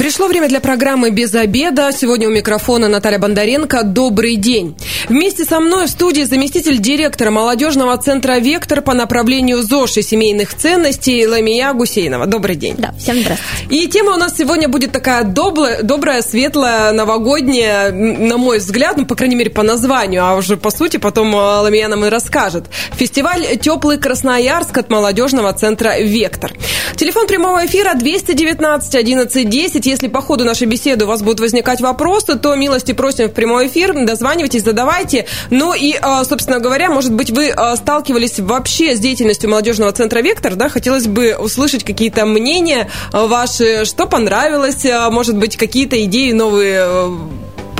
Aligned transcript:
Пришло 0.00 0.28
время 0.28 0.48
для 0.48 0.60
программы 0.60 1.10
«Без 1.10 1.34
обеда». 1.34 1.90
Сегодня 1.92 2.26
у 2.26 2.30
микрофона 2.30 2.88
Наталья 2.88 3.18
Бондаренко. 3.18 3.82
Добрый 3.82 4.36
день. 4.36 4.74
Вместе 5.10 5.44
со 5.44 5.60
мной 5.60 5.88
в 5.88 5.90
студии 5.90 6.22
заместитель 6.22 6.78
директора 6.78 7.30
молодежного 7.30 7.98
центра 7.98 8.38
«Вектор» 8.38 8.80
по 8.80 8.94
направлению 8.94 9.62
ЗОЖ 9.62 9.98
и 9.98 10.02
семейных 10.02 10.54
ценностей 10.54 11.26
Ламия 11.26 11.74
Гусейнова. 11.74 12.24
Добрый 12.24 12.56
день. 12.56 12.76
Да, 12.78 12.94
всем 12.98 13.20
здравствуйте. 13.20 13.76
И 13.76 13.86
тема 13.88 14.14
у 14.14 14.16
нас 14.16 14.38
сегодня 14.38 14.68
будет 14.68 14.90
такая 14.90 15.22
добрая, 15.22 15.82
добрая 15.82 16.22
светлая, 16.22 16.92
новогодняя, 16.92 17.92
на 17.92 18.38
мой 18.38 18.56
взгляд, 18.56 18.96
ну, 18.96 19.04
по 19.04 19.16
крайней 19.16 19.36
мере, 19.36 19.50
по 19.50 19.62
названию, 19.62 20.24
а 20.24 20.34
уже 20.34 20.56
по 20.56 20.70
сути 20.70 20.96
потом 20.96 21.34
э, 21.34 21.38
Ламия 21.38 21.88
нам 21.88 22.06
и 22.06 22.08
расскажет. 22.08 22.64
Фестиваль 22.96 23.58
«Теплый 23.58 23.98
Красноярск» 23.98 24.78
от 24.78 24.88
молодежного 24.88 25.52
центра 25.52 26.00
«Вектор». 26.00 26.52
Телефон 26.96 27.26
прямого 27.26 27.66
эфира 27.66 27.92
219 27.94 28.94
11 28.94 29.48
10. 29.48 29.89
Если 29.90 30.06
по 30.06 30.22
ходу 30.22 30.44
нашей 30.44 30.68
беседы 30.68 31.04
у 31.04 31.08
вас 31.08 31.20
будут 31.20 31.40
возникать 31.40 31.80
вопросы, 31.80 32.36
то 32.36 32.54
милости 32.54 32.92
просим 32.92 33.26
в 33.26 33.32
прямой 33.32 33.66
эфир, 33.66 33.92
дозванивайтесь, 34.06 34.62
задавайте. 34.62 35.26
Ну 35.50 35.74
и, 35.74 35.96
а, 36.00 36.22
собственно 36.24 36.60
говоря, 36.60 36.90
может 36.90 37.12
быть, 37.12 37.32
вы 37.32 37.50
а, 37.50 37.74
сталкивались 37.74 38.38
вообще 38.38 38.94
с 38.94 39.00
деятельностью 39.00 39.50
молодежного 39.50 39.90
центра 39.90 40.20
«Вектор», 40.20 40.54
да? 40.54 40.68
Хотелось 40.68 41.08
бы 41.08 41.34
услышать 41.36 41.82
какие-то 41.82 42.24
мнения 42.24 42.88
ваши, 43.12 43.84
что 43.84 44.06
понравилось, 44.06 44.86
может 45.10 45.36
быть, 45.36 45.56
какие-то 45.56 46.00
идеи 46.04 46.30
новые 46.30 47.10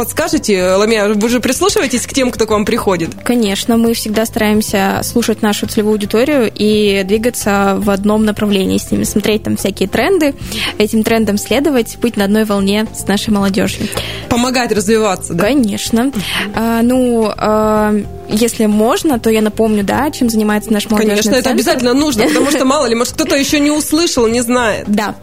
подскажете, 0.00 0.76
Ламия, 0.76 1.08
вы 1.08 1.28
же 1.28 1.40
прислушиваетесь 1.40 2.06
к 2.06 2.14
тем, 2.14 2.30
кто 2.30 2.46
к 2.46 2.50
вам 2.50 2.64
приходит? 2.64 3.10
Конечно, 3.22 3.76
мы 3.76 3.92
всегда 3.92 4.24
стараемся 4.24 5.00
слушать 5.02 5.42
нашу 5.42 5.66
целевую 5.66 5.92
аудиторию 5.92 6.50
и 6.54 7.02
двигаться 7.04 7.74
в 7.76 7.90
одном 7.90 8.24
направлении 8.24 8.78
с 8.78 8.90
ними, 8.90 9.04
смотреть 9.04 9.42
там 9.42 9.58
всякие 9.58 9.90
тренды, 9.90 10.34
этим 10.78 11.02
трендам 11.02 11.36
следовать, 11.36 11.98
быть 11.98 12.16
на 12.16 12.24
одной 12.24 12.46
волне 12.46 12.86
с 12.94 13.06
нашей 13.08 13.28
молодежью. 13.28 13.88
Помогать 14.30 14.72
развиваться, 14.72 15.34
да? 15.34 15.44
Конечно. 15.44 16.10
А, 16.54 16.80
ну, 16.80 17.30
а, 17.36 17.94
если 18.30 18.64
можно, 18.64 19.18
то 19.18 19.28
я 19.28 19.42
напомню, 19.42 19.84
да, 19.84 20.10
чем 20.10 20.30
занимается 20.30 20.72
наш 20.72 20.88
молодежный 20.88 21.10
Конечно, 21.10 21.32
центр. 21.32 21.50
это 21.50 21.50
обязательно 21.50 21.92
нужно, 21.92 22.26
потому 22.26 22.50
что, 22.50 22.64
мало 22.64 22.86
ли, 22.86 22.94
может, 22.94 23.12
кто-то 23.12 23.36
еще 23.36 23.60
не 23.60 23.70
услышал, 23.70 24.26
не 24.26 24.40
знает. 24.40 24.84
Да. 24.86 25.14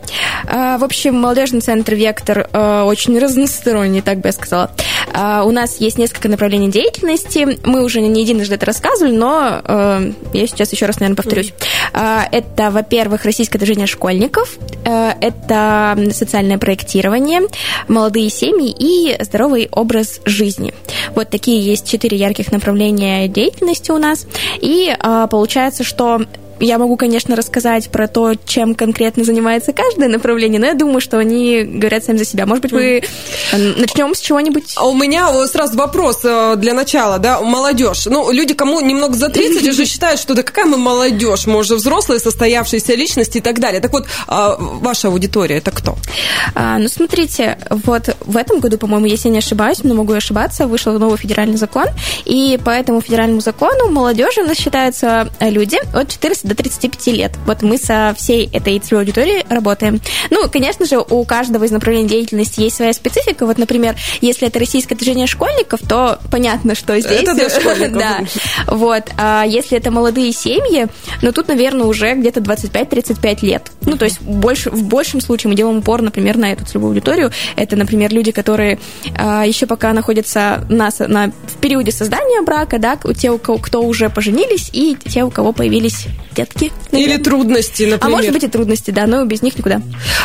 А, 0.48 0.78
в 0.78 0.84
общем, 0.84 1.16
молодежный 1.16 1.62
центр 1.62 1.96
«Вектор» 1.96 2.48
а, 2.52 2.84
очень 2.84 3.18
разносторонний, 3.18 4.02
так 4.02 4.20
бы 4.20 4.28
я 4.28 4.34
сказала. 4.34 4.67
А, 5.14 5.44
у 5.44 5.52
нас 5.52 5.78
есть 5.80 5.98
несколько 5.98 6.30
направлений 6.30 6.70
деятельности. 6.70 7.60
Мы 7.66 7.84
уже 7.84 8.02
не 8.02 8.22
единожды 8.22 8.56
это 8.56 8.66
рассказывали, 8.66 9.16
но 9.16 9.62
я 10.34 10.48
сейчас 10.48 10.72
еще 10.72 10.86
раз, 10.86 11.00
наверное, 11.00 11.16
повторюсь. 11.16 11.54
Это, 11.94 12.72
во-первых, 12.72 13.26
российское 13.26 13.58
движение 13.58 13.88
школьников, 13.88 14.58
это 14.84 15.98
социальное 16.12 16.58
проектирование, 16.58 17.42
молодые 17.88 18.30
семьи 18.30 18.76
и 18.78 19.16
здоровый 19.24 19.70
образ 19.72 20.20
жизни. 20.26 20.74
Вот 21.16 21.30
такие 21.30 21.62
есть 21.62 21.90
четыре 21.90 22.18
ярких 22.18 22.52
направления 22.52 23.28
деятельности 23.28 23.92
у 23.92 23.98
нас. 23.98 24.28
И 24.62 24.96
получается, 25.30 25.84
что 25.84 26.22
я 26.60 26.78
могу, 26.78 26.98
конечно, 26.98 27.36
рассказать 27.36 27.90
про 27.90 28.08
то, 28.08 28.34
чем 28.46 28.76
конкретно 28.76 29.24
занимается 29.24 29.74
каждое 29.74 30.10
направление, 30.10 30.60
но 30.60 30.68
я 30.68 30.74
думаю, 30.74 31.02
что 31.02 31.18
они 31.18 31.64
говорят 31.64 32.04
сами 32.06 32.18
за 32.18 32.26
себя. 32.26 32.46
Может 32.46 32.64
быть, 32.64 32.72
вы 32.72 33.04
начнем 33.52 34.14
с 34.16 34.20
чего-нибудь? 34.20 34.74
А 34.76 34.88
у 34.88 34.94
меня 34.94 35.48
сразу 35.48 35.78
вопрос 35.78 36.22
э, 36.24 36.56
для 36.58 36.74
начала, 36.74 37.20
да, 37.20 37.42
молодежь. 37.42 38.06
Ну, 38.06 38.32
люди, 38.32 38.54
кому 38.54 38.80
немного 38.82 39.14
за 39.14 39.30
30, 39.30 39.68
уже 39.68 39.86
считают, 39.98 40.20
что 40.20 40.34
да 40.34 40.44
какая 40.44 40.66
мы 40.66 40.78
молодежь, 40.78 41.46
мы 41.46 41.58
уже 41.58 41.76
взрослые, 41.76 42.20
состоявшиеся 42.20 42.96
личности 42.96 43.38
и 43.38 43.42
так 43.42 43.60
далее. 43.60 43.82
Так 43.82 43.92
вот, 43.92 44.08
а, 44.28 44.56
ваша 44.58 45.08
аудитория 45.10 45.58
это 45.58 45.72
кто? 45.72 45.98
А, 46.56 46.78
ну, 46.78 46.88
смотрите, 46.88 47.58
вот 47.70 48.16
в 48.26 48.38
этом 48.38 48.60
году, 48.60 48.78
по-моему, 48.78 49.06
если 49.06 49.28
я 49.28 49.34
не 49.34 49.40
ошибаюсь, 49.40 49.80
но 49.84 49.94
могу 49.94 50.14
ошибаться, 50.14 50.68
вышел 50.68 50.98
новый 50.98 51.18
федеральный 51.18 51.58
закон, 51.58 51.88
и 52.26 52.60
по 52.64 52.70
этому 52.70 53.02
федеральному 53.02 53.42
закону 53.42 53.90
молодежью 53.90 54.44
у 54.44 54.48
нас 54.48 54.58
считаются 54.58 55.30
люди 55.40 55.78
от 55.94 56.10
14 56.10 56.47
до 56.48 56.56
35 56.56 57.08
лет. 57.08 57.32
Вот 57.46 57.62
мы 57.62 57.78
со 57.78 58.14
всей 58.18 58.50
этой 58.52 58.80
целевой 58.80 59.04
аудиторией 59.04 59.46
работаем. 59.50 60.02
Ну, 60.30 60.48
конечно 60.50 60.86
же, 60.86 60.98
у 61.00 61.24
каждого 61.26 61.64
из 61.64 61.72
направлений 61.72 62.08
деятельности 62.08 62.62
есть 62.62 62.76
своя 62.76 62.94
специфика. 62.94 63.46
Вот, 63.46 63.58
например, 63.58 63.96
если 64.22 64.48
это 64.48 64.60
российское 64.60 64.96
движение 64.96 65.28
школьников, 65.28 65.82
то 65.88 66.20
понятно, 66.32 66.76
что 66.76 67.00
здесь... 67.00 67.22
Это 67.24 67.34
для 67.34 67.50
школьников. 67.60 68.00
да. 68.00 68.20
Вот. 68.68 69.04
А 69.18 69.44
если 69.46 69.78
это 69.78 69.92
молодые 69.92 70.32
семьи, 70.32 70.88
ну, 71.22 71.32
тут, 71.32 71.48
наверное, 71.48 71.86
уже 71.86 72.14
где-то 72.14 72.40
25-35 72.40 73.46
лет. 73.46 73.72
Ну, 73.82 73.98
то 73.98 74.06
есть 74.06 74.22
больше, 74.22 74.70
в 74.70 74.84
большем 74.84 75.22
случае 75.22 75.50
мы 75.50 75.56
делаем 75.56 75.80
упор, 75.80 76.02
например, 76.02 76.38
на 76.38 76.52
эту 76.52 76.66
целевую 76.66 76.92
аудиторию. 76.92 77.32
Это, 77.56 77.76
например, 77.76 78.12
люди, 78.14 78.32
которые 78.32 78.80
а, 79.18 79.46
еще 79.46 79.66
пока 79.66 79.94
находятся 79.94 80.66
на, 80.70 80.90
на, 81.00 81.28
в 81.28 81.58
периоде 81.60 81.92
создания 81.92 82.42
брака, 82.42 82.80
да, 82.80 82.98
те, 83.18 83.32
у 83.32 83.38
кого, 83.38 83.58
кто 83.58 83.82
уже 83.82 84.10
поженились, 84.10 84.70
и 84.74 84.96
те, 84.96 85.24
у 85.24 85.32
кого 85.32 85.54
появились 85.54 86.08
детки. 86.38 86.72
Наверное. 86.92 87.16
Или 87.16 87.24
трудности, 87.24 87.84
например. 87.84 88.00
А 88.02 88.10
может 88.10 88.32
быть 88.32 88.44
и 88.44 88.48
трудности, 88.48 88.92
да, 88.92 89.08
но 89.08 89.26
без 89.26 89.42
них 89.42 89.58
никуда. 89.58 89.82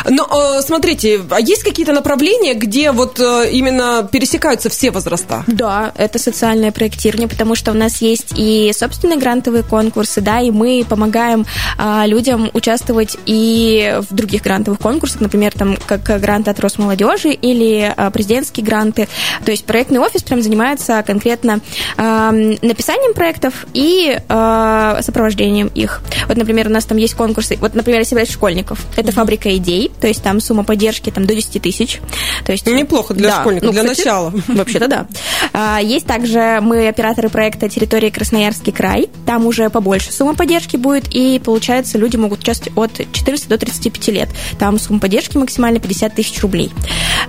Но 0.09 0.57
э, 0.57 0.61
смотрите, 0.61 1.21
а 1.29 1.39
есть 1.39 1.63
какие-то 1.63 1.93
направления, 1.93 2.53
где 2.53 2.91
вот 2.91 3.19
э, 3.19 3.49
именно 3.51 4.07
пересекаются 4.09 4.69
все 4.69 4.91
возраста? 4.91 5.43
Да, 5.47 5.91
это 5.97 6.19
социальное 6.19 6.71
проектирование, 6.71 7.27
потому 7.27 7.55
что 7.55 7.71
у 7.71 7.73
нас 7.73 8.01
есть 8.01 8.33
и 8.37 8.71
собственные 8.73 9.19
грантовые 9.19 9.63
конкурсы, 9.63 10.21
да, 10.21 10.39
и 10.39 10.51
мы 10.51 10.85
помогаем 10.87 11.45
а, 11.77 12.05
людям 12.05 12.49
участвовать 12.53 13.17
и 13.25 13.99
в 14.09 14.13
других 14.13 14.43
грантовых 14.43 14.79
конкурсах, 14.79 15.21
например, 15.21 15.53
там 15.53 15.77
как 15.85 16.03
гранты 16.21 16.51
от 16.51 16.59
Росмолодежи 16.59 17.31
или 17.31 17.93
а, 17.95 18.11
президентские 18.11 18.65
гранты. 18.65 19.07
То 19.43 19.51
есть 19.51 19.65
проектный 19.65 19.99
офис 19.99 20.23
прям 20.23 20.41
занимается 20.41 21.03
конкретно 21.05 21.59
написанием 21.97 23.13
проектов 23.13 23.65
и 23.73 24.19
а, 24.29 25.01
сопровождением 25.01 25.67
их. 25.67 26.02
Вот, 26.27 26.37
например, 26.37 26.67
у 26.67 26.69
нас 26.69 26.85
там 26.85 26.97
есть 26.97 27.13
конкурсы, 27.15 27.57
вот, 27.59 27.75
например, 27.75 27.99
если 27.99 28.15
брать 28.15 28.31
школьников, 28.31 28.79
это 28.95 29.11
фабрика 29.11 29.55
идей, 29.55 29.91
то 29.99 30.07
есть 30.07 30.23
там 30.23 30.39
сумма 30.39 30.63
поддержки 30.63 31.09
там 31.09 31.25
до 31.25 31.35
10 31.35 31.61
тысяч. 31.61 31.99
То 32.45 32.51
есть, 32.51 32.65
Неплохо 32.65 33.13
для 33.13 33.29
да, 33.29 33.41
школьников, 33.41 33.67
ну, 33.67 33.71
для 33.73 33.83
кстати, 33.83 33.99
начала. 33.99 34.33
Вообще-то 34.47 34.87
да. 34.87 35.07
А, 35.53 35.79
есть 35.81 36.05
также 36.05 36.59
мы 36.61 36.87
операторы 36.87 37.29
проекта 37.29 37.69
«Территория 37.69 38.11
Красноярский 38.11 38.71
край». 38.71 39.09
Там 39.25 39.45
уже 39.45 39.69
побольше 39.69 40.11
сумма 40.11 40.35
поддержки 40.35 40.77
будет, 40.77 41.05
и, 41.13 41.39
получается, 41.43 41.97
люди 41.97 42.17
могут 42.17 42.39
участвовать 42.39 42.77
от 42.77 43.11
14 43.11 43.47
до 43.47 43.57
35 43.57 44.07
лет. 44.09 44.29
Там 44.59 44.79
сумма 44.79 44.99
поддержки 44.99 45.37
максимально 45.37 45.79
50 45.79 46.15
тысяч 46.15 46.41
рублей. 46.41 46.71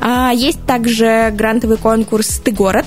А, 0.00 0.32
есть 0.32 0.64
также 0.66 1.30
грантовый 1.32 1.76
конкурс 1.76 2.40
«Ты 2.44 2.50
город». 2.50 2.86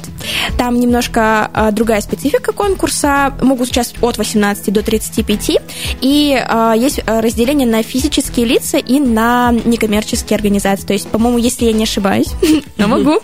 Там 0.57 0.79
немножко 0.79 1.49
а, 1.53 1.71
другая 1.71 2.01
специфика 2.01 2.51
конкурса. 2.51 3.33
Могут 3.41 3.69
участвовать 3.69 4.15
от 4.15 4.17
18 4.17 4.73
до 4.73 4.81
35. 4.81 5.61
И 6.01 6.37
а, 6.47 6.73
есть 6.73 6.99
разделение 7.05 7.67
на 7.67 7.83
физические 7.83 8.45
лица 8.45 8.77
и 8.77 8.99
на 8.99 9.51
некоммерческие 9.65 10.35
организации. 10.35 10.85
То 10.85 10.93
есть, 10.93 11.07
по-моему, 11.07 11.37
если 11.37 11.65
я 11.65 11.73
не 11.73 11.83
ошибаюсь, 11.83 12.31
но 12.77 12.87
могу, 12.87 13.19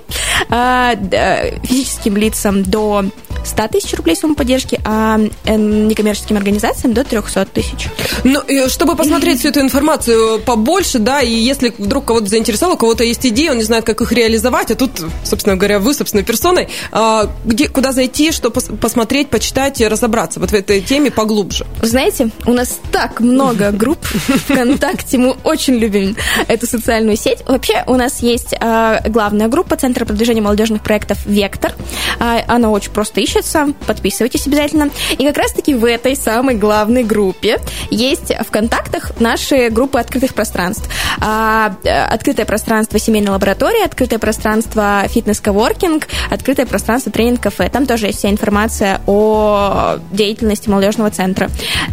физическим 1.64 2.18
лицам 2.18 2.64
до 2.64 3.06
100 3.44 3.68
тысяч 3.68 3.94
рублей 3.96 4.16
сумма 4.16 4.36
поддержки, 4.36 4.80
а 4.86 5.20
э, 5.46 5.56
некоммерческим 5.56 6.38
организациям 6.38 6.94
до 6.94 7.04
300 7.04 7.46
тысяч. 7.46 7.88
Ну, 8.24 8.42
чтобы 8.68 8.96
посмотреть 8.96 9.40
всю 9.40 9.50
эту 9.50 9.62
информацию 9.62 10.40
побольше, 10.40 11.00
да, 11.00 11.22
и 11.22 11.32
если 11.32 11.74
вдруг 11.78 12.06
кого-то 12.06 12.28
заинтересовало, 12.28 12.76
у 12.76 12.78
кого-то 12.78 13.04
есть 13.04 13.26
идеи, 13.26 13.50
он 13.50 13.58
не 13.58 13.64
знает, 13.64 13.86
как 13.86 14.02
их 14.02 14.12
реализовать, 14.12 14.72
а 14.72 14.76
тут, 14.76 14.92
собственно 15.24 15.56
говоря, 15.56 15.80
вы, 15.80 15.94
собственной 15.94 16.24
персоной, 16.24 16.70
а, 16.92 17.30
где, 17.46 17.68
куда 17.68 17.92
зайти, 17.92 18.32
что 18.32 18.50
посмотреть, 18.50 19.30
почитать 19.30 19.82
и 19.82 19.88
разобраться 19.88 20.40
вот 20.40 20.52
в 20.52 20.54
этой 20.54 20.82
теме 20.82 21.12
поглубже? 21.12 21.66
Знаете, 21.82 22.30
у 22.46 22.54
нас 22.54 22.80
так 22.92 23.20
много 23.20 23.72
групп 23.84 24.04
ВКонтакте, 24.06 25.18
мы 25.18 25.36
очень 25.44 25.76
любим 25.76 26.16
эту 26.48 26.68
социальную 26.68 27.18
сеть. 27.18 27.40
Вообще, 27.48 27.84
у 27.88 27.96
нас 27.96 28.22
есть 28.22 28.56
а, 28.60 29.02
главная 29.08 29.48
группа 29.48 29.76
Центра 29.76 30.06
продвижения 30.06 30.42
молодежных 30.42 30.82
проектов 30.84 31.20
«Вектор». 31.26 31.74
А, 32.20 32.44
она 32.48 32.70
очень 32.70 32.92
просто 32.92 33.22
ищет 33.22 33.33
ищется, 33.34 33.74
подписывайтесь 33.88 34.48
обязательно. 34.48 34.90
И 35.18 35.26
как 35.26 35.38
раз-таки 35.38 35.74
в 35.74 35.86
этой 35.86 36.16
самой 36.16 36.56
главной 36.56 37.04
группе 37.04 37.60
есть 37.90 38.32
в 38.46 38.52
контактах 38.52 39.20
наши 39.20 39.70
группы 39.70 40.00
открытых 40.00 40.34
пространств. 40.34 40.90
А, 41.20 41.76
э, 41.84 42.06
открытое 42.06 42.46
пространство 42.46 43.00
семейной 43.00 43.32
лаборатории, 43.32 43.84
открытое 43.84 44.20
пространство 44.20 45.04
фитнес-коворкинг, 45.08 46.08
открытое 46.30 46.66
пространство 46.66 47.12
тренинг-кафе. 47.12 47.70
Там 47.70 47.86
тоже 47.86 48.08
есть 48.08 48.20
вся 48.20 48.30
информация 48.30 49.02
о 49.08 49.98
деятельности 50.12 50.70
молодежного 50.70 51.10
центра. 51.10 51.50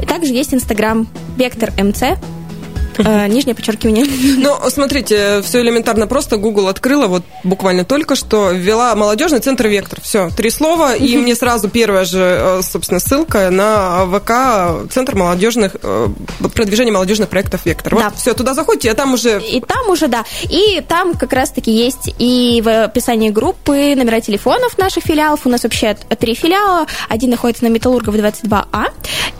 Также 0.06 0.32
есть 0.32 0.54
Инстаграм 0.54 1.08
Вектор 1.36 1.70
МЦ, 1.78 2.18
нижнее 3.28 3.54
подчеркивание. 3.54 4.06
Ну, 4.40 4.56
смотрите, 4.70 5.42
все 5.42 5.60
элементарно 5.60 6.06
просто. 6.06 6.36
Google 6.36 6.68
открыла 6.68 7.06
вот 7.06 7.22
буквально 7.44 7.84
только 7.84 8.14
что, 8.16 8.50
ввела 8.50 8.94
молодежный 8.94 9.40
центр 9.40 9.66
«Вектор». 9.66 10.00
Все, 10.00 10.30
три 10.30 10.50
слова, 10.50 10.94
и 10.94 11.16
мне 11.16 11.34
сразу 11.34 11.68
первая 11.68 12.04
же, 12.04 12.20
э, 12.20 12.60
собственно, 12.62 13.00
ссылка 13.00 13.50
на 13.50 14.06
ВК 14.06 14.90
Центр 14.92 15.14
молодежных, 15.14 15.76
э, 15.82 16.08
продвижения 16.54 16.92
молодежных 16.92 17.28
проектов 17.28 17.64
«Вектор». 17.66 17.94
Вот, 17.94 18.04
Да. 18.04 18.10
все, 18.10 18.34
туда 18.34 18.54
заходите, 18.54 18.90
а 18.90 18.94
там 18.94 19.14
уже... 19.14 19.40
И 19.42 19.60
там 19.60 19.88
уже, 19.90 20.08
да. 20.08 20.24
И 20.48 20.82
там 20.86 21.14
как 21.14 21.32
раз-таки 21.32 21.70
есть 21.70 22.14
и 22.18 22.62
в 22.64 22.84
описании 22.84 23.30
группы 23.30 23.94
номера 23.94 24.20
телефонов 24.20 24.78
наших 24.78 25.04
филиалов. 25.04 25.40
У 25.44 25.48
нас 25.48 25.62
вообще 25.64 25.96
три 26.18 26.34
филиала. 26.34 26.86
Один 27.08 27.30
находится 27.30 27.64
на 27.64 27.68
Металлургова 27.68 28.16
22А, 28.16 28.86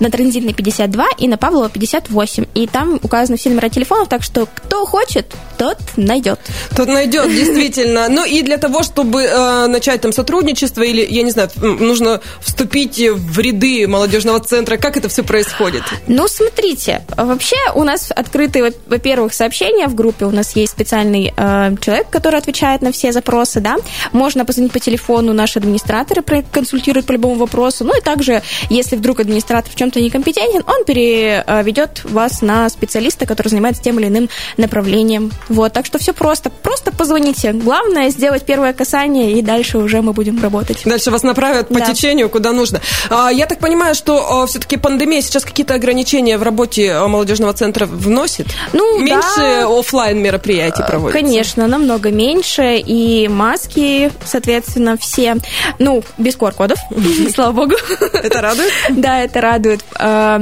на 0.01 0.11
Транзитной 0.11 0.53
52 0.55 1.07
и 1.19 1.29
на 1.29 1.37
Павлова 1.37 1.69
58. 1.69 2.47
И 2.55 2.67
там 2.67 2.99
указаны 3.03 3.37
все 3.39 3.50
номера 3.51 3.69
телефонов, 3.69 4.09
так 4.09 4.23
что 4.23 4.47
кто 4.47 4.87
хочет, 4.87 5.35
тот 5.59 5.79
найдет. 5.97 6.41
Тот 6.75 6.89
найдет, 6.89 7.29
действительно. 7.29 8.09
Ну 8.09 8.25
и 8.25 8.43
для 8.43 8.57
того, 8.57 8.83
чтобы 8.83 9.23
э, 9.25 9.67
начать 9.67 10.01
там 10.01 10.13
сотрудничество 10.13 10.83
или, 10.83 11.07
я 11.09 11.23
не 11.23 11.31
знаю, 11.31 11.51
нужно 11.57 12.21
вступить 12.41 12.99
в 12.99 13.39
ряды 13.39 13.87
молодежного 13.87 14.41
центра, 14.41 14.77
как 14.77 14.97
это 14.97 15.09
все 15.09 15.23
происходит? 15.23 15.83
Ну, 16.07 16.29
смотрите, 16.29 17.03
вообще 17.17 17.57
у 17.75 17.85
нас 17.85 18.11
открыты, 18.11 18.63
во- 18.63 18.73
во-первых, 18.87 19.35
сообщения 19.35 19.87
в 19.87 19.95
группе. 19.95 20.25
У 20.25 20.31
нас 20.31 20.57
есть 20.57 20.73
специальный 20.73 21.33
э, 21.37 21.75
человек, 21.81 22.09
который 22.11 22.39
отвечает 22.39 22.81
на 22.81 22.93
все 22.93 23.13
запросы, 23.13 23.61
да. 23.61 23.77
Можно 24.13 24.45
позвонить 24.45 24.73
по 24.73 24.81
телефону, 24.81 25.33
наши 25.33 25.59
администраторы 25.59 26.23
проконсультируют 26.23 27.07
по 27.07 27.13
любому 27.13 27.35
вопросу. 27.35 27.85
Ну 27.85 27.97
и 27.99 28.01
также, 28.01 28.43
если 28.71 28.97
вдруг 28.97 29.21
администратор 29.21 29.71
в 29.71 29.75
чем-то 29.77 30.01
некомпетентен, 30.01 30.63
он 30.67 30.85
переведет 30.85 32.03
вас 32.05 32.41
на 32.43 32.69
специалиста, 32.69 33.27
который 33.31 33.49
занимается 33.49 33.81
тем 33.83 33.99
или 34.01 34.09
иным 34.09 34.29
направлением. 34.57 35.31
Вот, 35.49 35.73
так 35.73 35.87
что 35.87 35.99
все 35.99 36.13
просто. 36.13 36.51
Просто 36.51 36.91
позвоните. 36.93 37.53
Главное 37.53 38.11
сделать 38.11 38.45
первое 38.45 38.73
касание, 38.73 39.33
и 39.39 39.43
дальше 39.43 39.79
уже 39.79 40.03
мы 40.03 40.13
будем 40.13 40.43
работать. 40.43 40.83
Дальше 40.85 41.11
вас 41.13 41.23
направят 41.23 41.69
по 41.69 41.79
Да. 41.79 41.87
течению, 41.93 42.29
куда 42.29 42.53
нужно. 42.53 42.81
А, 43.09 43.31
Я 43.31 43.47
так 43.47 43.59
понимаю, 43.61 43.95
что 43.95 44.47
все-таки 44.47 44.77
пандемия 44.77 45.23
сейчас 45.23 45.45
какие-то 45.45 45.75
ограничения 45.75 46.37
в 46.39 46.43
работе 46.43 46.93
а, 46.93 47.07
молодежного 47.07 47.53
центра 47.53 47.87
вносит? 47.87 48.47
Ну, 48.73 48.99
Меньше 48.99 49.39
да. 49.39 49.79
оффлайн 49.79 50.19
мероприятий 50.21 50.83
проводится? 50.87 51.19
Конечно, 51.21 51.67
намного 51.69 52.11
меньше. 52.11 52.77
И 52.85 53.29
маски, 53.29 54.11
соответственно, 54.25 54.97
все, 54.99 55.37
ну, 55.79 56.03
без 56.19 56.37
QR-кодов, 56.37 56.79
слава 57.35 57.53
богу. 57.53 57.75
Это 58.13 58.41
радует? 58.41 58.73
Да, 58.91 59.21
это 59.23 59.41
радует. 59.41 59.81
Э, 59.99 60.39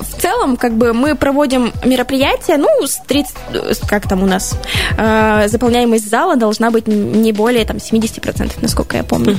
В 0.00 0.20
целом, 0.22 0.56
как 0.56 0.74
бы 0.74 0.92
мы 0.92 1.14
проводим 1.16 1.72
мероприятия, 1.84 2.19
ну, 2.58 2.86
с 2.86 3.00
30, 3.06 3.34
э, 3.54 3.72
как 3.88 4.08
там 4.08 4.22
у 4.22 4.26
нас, 4.26 4.54
э, 4.98 5.48
заполняемость 5.48 6.08
зала 6.08 6.36
должна 6.36 6.70
быть 6.70 6.86
не 6.86 7.32
более 7.32 7.64
там 7.64 7.76
70%, 7.78 8.52
насколько 8.60 8.96
я 8.96 9.04
помню. 9.04 9.36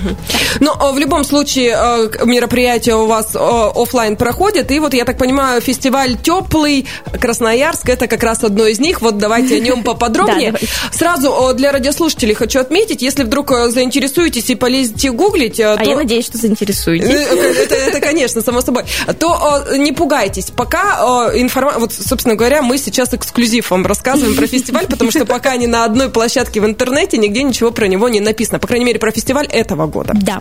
Но 0.59 0.75
а, 0.79 0.91
в 0.91 0.97
любом 0.99 1.23
случае 1.23 1.75
к- 2.09 2.25
мероприятия 2.25 2.95
у 2.95 3.05
вас 3.05 3.35
а, 3.35 3.71
оффлайн 3.75 4.15
проходят, 4.15 4.71
и 4.71 4.79
вот, 4.79 4.93
я 4.93 5.05
так 5.05 5.17
понимаю, 5.17 5.61
фестиваль 5.61 6.17
«Теплый» 6.17 6.87
Красноярск, 7.19 7.89
это 7.89 8.07
как 8.07 8.23
раз 8.23 8.43
одно 8.43 8.65
из 8.65 8.79
них. 8.79 9.01
Вот 9.01 9.17
давайте 9.17 9.57
о 9.57 9.59
нем 9.59 9.83
поподробнее. 9.91 10.51
Да. 10.53 10.59
Сразу 10.91 11.53
для 11.53 11.71
радиослушателей 11.71 12.33
хочу 12.33 12.59
отметить, 12.59 13.01
если 13.01 13.23
вдруг 13.23 13.51
заинтересуетесь 13.69 14.49
и 14.49 14.55
полезете 14.55 15.11
гуглить, 15.11 15.59
а, 15.59 15.77
я 15.83 15.95
надеюсь, 15.95 16.25
что 16.25 16.37
заинтересуетесь. 16.37 17.09
Э, 17.09 17.87
Это, 17.89 17.99
конечно, 17.99 18.41
само 18.41 18.61
собой. 18.61 18.83
То 19.19 19.63
э, 19.69 19.77
не 19.77 19.91
пугайтесь. 19.91 20.51
Пока 20.55 21.29
информация... 21.33 21.79
Вот, 21.79 21.93
собственно 21.93 22.35
говоря, 22.35 22.61
мы 22.61 22.70
сейчас 22.77 23.13
эксклюзив 23.13 23.71
вам 23.71 23.85
рассказываем 23.85 24.35
про 24.35 24.47
фестиваль, 24.47 24.87
потому 24.87 25.11
что 25.11 25.25
пока 25.25 25.55
ни 25.55 25.65
на 25.65 25.85
одной 25.85 26.09
площадке 26.09 26.61
в 26.61 26.65
интернете 26.65 27.17
нигде 27.17 27.43
ничего 27.43 27.71
про 27.71 27.87
него 27.87 28.09
не 28.09 28.19
написано. 28.19 28.59
По 28.59 28.67
крайней 28.67 28.85
мере, 28.85 28.99
про 28.99 29.11
фестиваль 29.11 29.47
этого 29.47 29.87
года. 29.87 30.13
Да. 30.13 30.39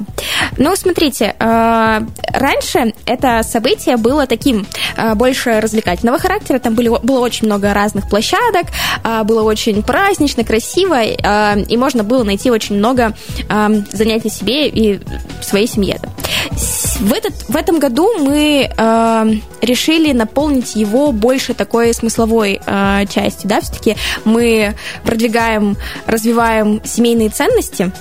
Ну, 0.56 0.74
смотрите, 0.76 1.34
э, 1.38 2.00
раньше 2.32 2.94
это 3.06 3.42
событие 3.42 3.96
было 3.96 4.26
таким 4.26 4.66
э, 4.96 5.14
больше 5.14 5.60
развлекательного 5.60 6.18
характера. 6.18 6.58
Там 6.58 6.74
были, 6.74 6.88
было 6.88 7.20
очень 7.20 7.46
много 7.46 7.72
разных 7.74 8.08
площадок, 8.08 8.66
э, 9.04 9.22
было 9.24 9.42
очень 9.42 9.82
празднично, 9.82 10.44
красиво, 10.44 11.02
и 11.02 11.76
можно 11.76 12.02
было 12.02 12.24
найти 12.24 12.50
очень 12.50 12.76
много 12.76 13.14
занятий 13.92 14.28
себе 14.28 14.68
и 14.68 15.00
своей 15.42 15.66
семье. 15.66 16.00
В, 17.00 17.12
этот, 17.12 17.48
в 17.48 17.56
этом 17.56 17.78
году 17.78 18.08
мы 18.18 18.70
решили 19.60 20.12
наполнить 20.12 20.76
его 20.76 21.12
больше 21.12 21.54
такой 21.54 21.92
смысловой 22.20 22.60
э, 22.64 23.06
частью. 23.08 23.48
Да? 23.48 23.60
Все-таки 23.60 23.96
мы 24.24 24.74
продвигаем, 25.04 25.76
развиваем 26.06 26.80
семейные 26.84 27.30
ценности. 27.30 27.92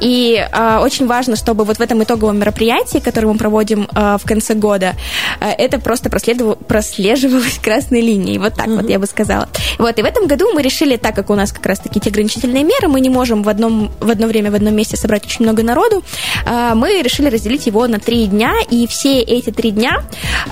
И 0.00 0.36
э, 0.36 0.78
очень 0.78 1.06
важно, 1.06 1.36
чтобы 1.36 1.64
вот 1.64 1.78
в 1.78 1.80
этом 1.80 2.02
итоговом 2.02 2.38
мероприятии, 2.38 2.98
которое 2.98 3.28
мы 3.28 3.38
проводим 3.38 3.88
э, 3.94 4.18
в 4.22 4.26
конце 4.26 4.54
года, 4.54 4.94
э, 5.40 5.50
это 5.50 5.78
просто 5.78 6.10
прослеживалось 6.10 7.58
красной 7.62 8.00
линией. 8.00 8.38
Вот 8.38 8.54
так 8.54 8.68
вот 8.68 8.88
я 8.88 8.98
бы 8.98 9.06
сказала. 9.06 9.48
Вот, 9.78 9.98
и 9.98 10.02
в 10.02 10.04
этом 10.04 10.26
году 10.26 10.52
мы 10.52 10.62
решили, 10.62 10.96
так 10.96 11.14
как 11.14 11.30
у 11.30 11.34
нас 11.34 11.52
как 11.52 11.66
раз-таки 11.66 12.00
те 12.00 12.10
ограничительные 12.10 12.64
меры, 12.64 12.88
мы 12.88 13.00
не 13.00 13.10
можем 13.10 13.42
в, 13.42 13.48
одном, 13.48 13.90
в 14.00 14.10
одно 14.10 14.26
время 14.26 14.50
в 14.50 14.54
одном 14.54 14.74
месте 14.74 14.96
собрать 14.96 15.24
очень 15.24 15.44
много 15.44 15.62
народу, 15.62 16.02
э, 16.46 16.72
мы 16.74 17.02
решили 17.02 17.28
разделить 17.28 17.66
его 17.66 17.86
на 17.86 17.98
три 17.98 18.26
дня, 18.26 18.54
и 18.70 18.86
все 18.86 19.20
эти 19.20 19.50
три 19.50 19.70
дня 19.70 20.02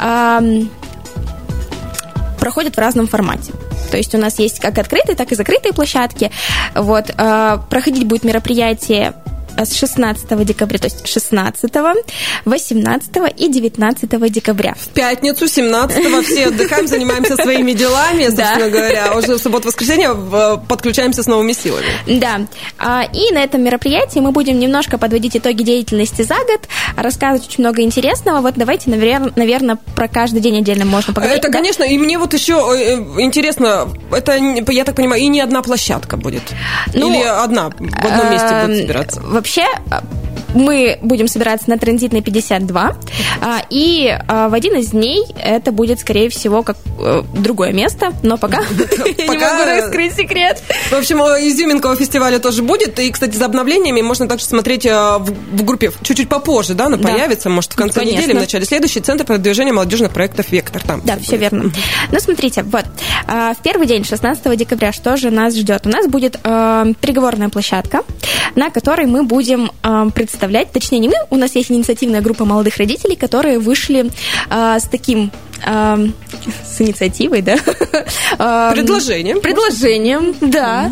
эм, 0.02 0.70
проходят 2.40 2.76
в 2.76 2.78
разном 2.78 3.06
формате. 3.06 3.52
То 3.90 3.96
есть 3.96 4.14
у 4.14 4.18
нас 4.18 4.38
есть 4.38 4.60
как 4.60 4.78
открытые, 4.78 5.16
так 5.16 5.30
и 5.32 5.34
закрытые 5.34 5.72
площадки. 5.72 6.30
Вот, 6.74 7.10
э, 7.16 7.58
проходить 7.68 8.06
будет 8.06 8.24
мероприятие 8.24 9.14
с 9.56 9.74
16 9.74 10.44
декабря, 10.44 10.78
то 10.78 10.86
есть 10.86 11.06
16, 11.06 11.70
18 12.44 13.10
и 13.36 13.48
19 13.48 14.32
декабря. 14.32 14.74
В 14.74 14.88
пятницу, 14.88 15.44
17-го, 15.44 16.22
все 16.22 16.46
отдыхаем, 16.48 16.86
занимаемся 16.86 17.36
своими 17.36 17.72
делами, 17.72 18.24
собственно 18.26 18.70
говоря. 18.70 19.16
Уже 19.16 19.34
в 19.34 19.38
субботу-воскресенье 19.38 20.10
э, 20.10 20.56
подключаемся 20.68 21.22
с 21.22 21.26
новыми 21.26 21.52
силами. 21.52 21.86
Да. 22.06 22.40
А, 22.78 23.04
И 23.12 23.32
на 23.32 23.42
этом 23.42 23.62
мероприятии 23.62 24.18
мы 24.18 24.32
будем 24.32 24.58
немножко 24.58 24.98
подводить 24.98 25.36
итоги 25.36 25.62
деятельности 25.62 26.22
за 26.22 26.34
год, 26.34 26.68
рассказывать 26.96 27.48
очень 27.48 27.64
много 27.64 27.82
интересного. 27.82 28.40
Вот 28.40 28.54
давайте, 28.56 28.90
наверное, 28.90 29.78
про 29.94 30.08
каждый 30.08 30.40
день 30.40 30.58
отдельно 30.58 30.84
можно 30.84 31.12
поговорить. 31.12 31.38
Это, 31.38 31.48
да? 31.48 31.58
конечно, 31.58 31.84
и 31.84 31.98
мне 31.98 32.18
вот 32.18 32.34
еще 32.34 32.54
э, 32.76 32.94
интересно, 33.20 33.88
это, 34.12 34.34
я 34.34 34.84
так 34.84 34.96
понимаю, 34.96 35.22
и 35.22 35.28
не 35.28 35.40
одна 35.40 35.62
площадка 35.62 36.16
будет? 36.16 36.42
Ну, 36.94 37.10
Или 37.10 37.22
одна 37.22 37.70
в 37.70 38.06
одном 38.06 38.30
месте 38.30 38.66
будет 38.66 38.76
собираться? 38.78 39.20
Вообще, 39.40 39.64
э, 39.90 40.00
мы 40.54 40.98
будем 41.02 41.28
собираться 41.28 41.70
на 41.70 41.78
транзитной 41.78 42.22
52, 42.22 42.96
а, 43.40 43.62
и 43.70 44.16
а, 44.28 44.48
в 44.48 44.54
один 44.54 44.76
из 44.76 44.90
дней 44.90 45.24
это 45.42 45.72
будет, 45.72 46.00
скорее 46.00 46.28
всего, 46.28 46.62
как 46.62 46.76
э, 46.98 47.22
другое 47.34 47.72
место, 47.72 48.12
но 48.22 48.36
пока 48.36 48.58
я 49.18 49.26
не 49.26 49.38
могу 49.38 49.64
раскрыть 49.64 50.14
секрет. 50.14 50.62
В 50.90 50.94
общем, 50.94 51.18
изюминка 51.18 51.94
фестиваля 51.96 52.38
тоже 52.38 52.62
будет. 52.62 52.98
И, 52.98 53.10
кстати, 53.10 53.36
за 53.36 53.46
обновлениями 53.46 54.00
можно 54.02 54.28
также 54.28 54.44
смотреть 54.44 54.86
э, 54.86 55.18
в, 55.18 55.64
группе 55.64 55.92
чуть-чуть 56.02 56.28
попозже, 56.28 56.74
да, 56.74 56.88
Да. 56.88 56.96
появится, 56.98 57.48
может, 57.48 57.72
в 57.72 57.76
конце 57.76 58.00
Конечно. 58.00 58.20
недели, 58.20 58.36
в 58.36 58.40
начале 58.40 58.64
следующей, 58.64 59.00
Центр 59.00 59.24
продвижения 59.24 59.72
молодежных 59.72 60.12
проектов 60.12 60.50
«Вектор». 60.50 60.82
Там 60.82 61.02
Да, 61.04 61.16
все 61.18 61.36
верно. 61.36 61.70
Ну, 62.10 62.20
смотрите, 62.20 62.62
вот, 62.62 62.84
а, 63.26 63.54
в 63.54 63.62
первый 63.62 63.86
день, 63.86 64.04
16 64.04 64.56
декабря, 64.56 64.92
что 64.92 65.16
же 65.16 65.30
нас 65.30 65.54
ждет? 65.56 65.86
У 65.86 65.88
нас 65.88 66.06
будет 66.06 66.38
э, 66.42 66.92
переговорная 67.00 67.48
площадка, 67.48 68.02
на 68.54 68.70
которой 68.70 69.06
мы 69.06 69.22
будем 69.22 69.70
э, 69.82 70.10
представлять, 70.40 70.72
точнее, 70.72 71.00
не 71.00 71.08
мы, 71.08 71.14
у 71.28 71.36
нас 71.36 71.54
есть 71.54 71.70
инициативная 71.70 72.22
группа 72.22 72.46
молодых 72.46 72.78
родителей, 72.78 73.14
которые 73.14 73.58
вышли 73.58 74.10
э, 74.50 74.78
с 74.80 74.84
таким 74.84 75.30
э, 75.66 76.06
с 76.64 76.80
инициативой, 76.80 77.42
да? 77.42 77.56
Предложением. 78.72 79.42
Предложением, 79.42 80.34
да. 80.40 80.90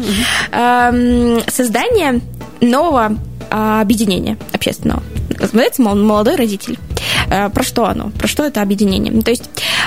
Создание 1.49 2.21
нового 2.61 3.17
а, 3.51 3.81
объединения 3.81 4.37
общественного. 4.53 5.03
Называется 5.41 5.81
«Мол- 5.81 5.95
«Молодой 5.95 6.37
родитель». 6.37 6.79
Э, 7.31 7.51
Про 7.51 7.63
что 7.63 7.85
оно? 7.87 8.11
Про 8.11 8.27
что 8.29 8.45
это 8.45 8.63
объединение? 8.63 9.13
Ну, 9.13 9.23
То 9.23 9.31
есть 9.31 9.45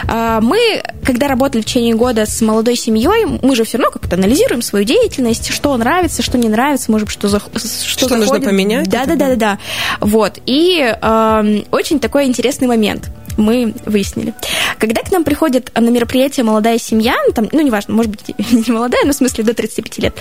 э, 0.08 0.40
мы, 0.42 0.84
когда 1.04 1.28
работали 1.28 1.62
в 1.62 1.66
течение 1.66 1.96
года 1.96 2.26
с 2.26 2.42
молодой 2.42 2.76
семьей, 2.76 3.40
мы 3.42 3.56
же 3.56 3.64
все 3.64 3.78
равно 3.78 3.92
как-то 3.92 4.16
анализируем 4.16 4.62
свою 4.62 4.86
деятельность, 4.86 5.52
что 5.52 5.76
нравится, 5.78 6.22
что 6.22 6.38
не 6.38 6.50
нравится, 6.50 6.92
может 6.92 7.08
быть, 7.08 7.14
что, 7.14 7.28
зах- 7.28 7.58
что, 7.58 8.06
Что 8.08 8.16
нужно 8.18 8.40
поменять? 8.42 8.90
Да, 8.90 9.06
да, 9.06 9.16
да, 9.16 9.30
да, 9.30 9.36
да. 9.36 9.60
Вот. 10.00 10.40
И 10.46 10.80
эм, 10.80 11.66
очень 11.72 12.00
такой 12.00 12.26
интересный 12.26 12.68
момент 12.68 13.10
мы 13.38 13.74
выяснили. 13.86 14.34
Когда 14.78 15.02
к 15.02 15.12
нам 15.12 15.24
приходит 15.24 15.72
на 15.74 15.90
мероприятие 15.90 16.44
молодая 16.44 16.78
семья, 16.78 17.16
ну, 17.26 17.34
там, 17.34 17.48
ну, 17.52 17.62
неважно, 17.62 17.94
может 17.94 18.12
быть, 18.12 18.36
не 18.52 18.72
молодая, 18.72 19.04
но 19.06 19.14
в 19.14 19.16
смысле 19.16 19.44
до 19.44 19.54
35 19.54 19.98
лет, 20.00 20.16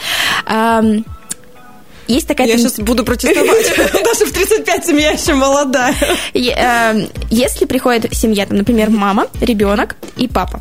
эм, 0.46 1.04
есть 2.10 2.26
такая... 2.26 2.46
Я 2.46 2.58
сейчас 2.58 2.78
буду 2.78 3.04
протестовать. 3.04 3.76
Даже 3.76 4.26
в 4.26 4.32
35 4.32 4.86
семья 4.86 5.10
еще 5.12 5.34
молодая. 5.34 5.94
Э, 6.34 7.08
если 7.30 7.64
приходит 7.64 8.14
семья, 8.14 8.46
там, 8.46 8.58
например, 8.58 8.90
мама, 8.90 9.28
ребенок 9.40 9.96
и 10.16 10.28
папа, 10.28 10.60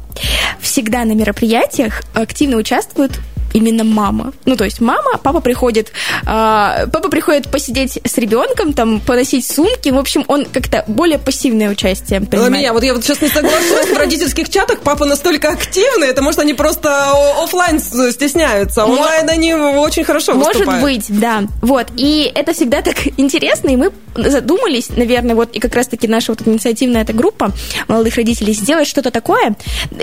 всегда 0.62 1.06
на 1.06 1.14
мероприятиях 1.14 2.04
активно 2.14 2.58
участвуют 2.58 3.20
именно 3.54 3.84
мама. 3.84 4.34
Ну, 4.46 4.56
то 4.56 4.64
есть 4.64 4.82
мама, 4.82 5.18
папа 5.22 5.40
приходит, 5.40 5.92
э, 6.24 6.24
папа 6.26 7.10
приходит 7.10 7.50
посидеть 7.50 8.00
с 8.06 8.18
ребенком, 8.18 8.74
там, 8.74 9.00
поносить 9.00 9.46
сумки. 9.46 9.90
В 9.90 9.98
общем, 9.98 10.24
он 10.28 10.46
как-то 10.46 10.84
более 10.88 11.20
пассивное 11.20 11.70
участие 11.70 12.22
принимает. 12.22 12.54
Меня, 12.54 12.74
вот 12.74 12.84
я 12.84 12.94
вот 12.94 13.04
сейчас 13.04 13.22
не 13.22 13.30
соглашусь, 13.30 13.90
в 13.94 13.98
родительских 13.98 14.50
чатах 14.50 14.80
папа 14.80 15.06
настолько 15.06 15.50
активный, 15.50 16.08
это 16.08 16.22
может 16.22 16.40
они 16.40 16.54
просто 16.54 17.12
офлайн 17.44 17.80
стесняются, 17.80 18.84
а 18.84 18.86
онлайн 18.86 19.30
они 19.30 19.54
очень 19.54 20.04
хорошо 20.04 20.34
выступают. 20.34 20.68
Может 20.68 20.82
быть, 20.82 21.20
да. 21.20 21.44
Вот, 21.62 21.88
и 21.96 22.32
это 22.34 22.54
всегда 22.54 22.82
так 22.82 22.98
интересно, 23.18 23.70
и 23.70 23.76
мы 23.76 23.92
задумались, 24.16 24.90
наверное, 24.90 25.36
вот 25.36 25.52
и 25.54 25.60
как 25.60 25.76
раз-таки 25.76 26.08
наша 26.08 26.32
вот 26.32 26.46
инициативная 26.48 27.04
эта 27.04 27.14
группа 27.14 27.52
молодых 27.88 28.16
родителей 28.16 28.54
сделать 28.54 28.88
что-то 28.88 29.12
такое, 29.12 29.56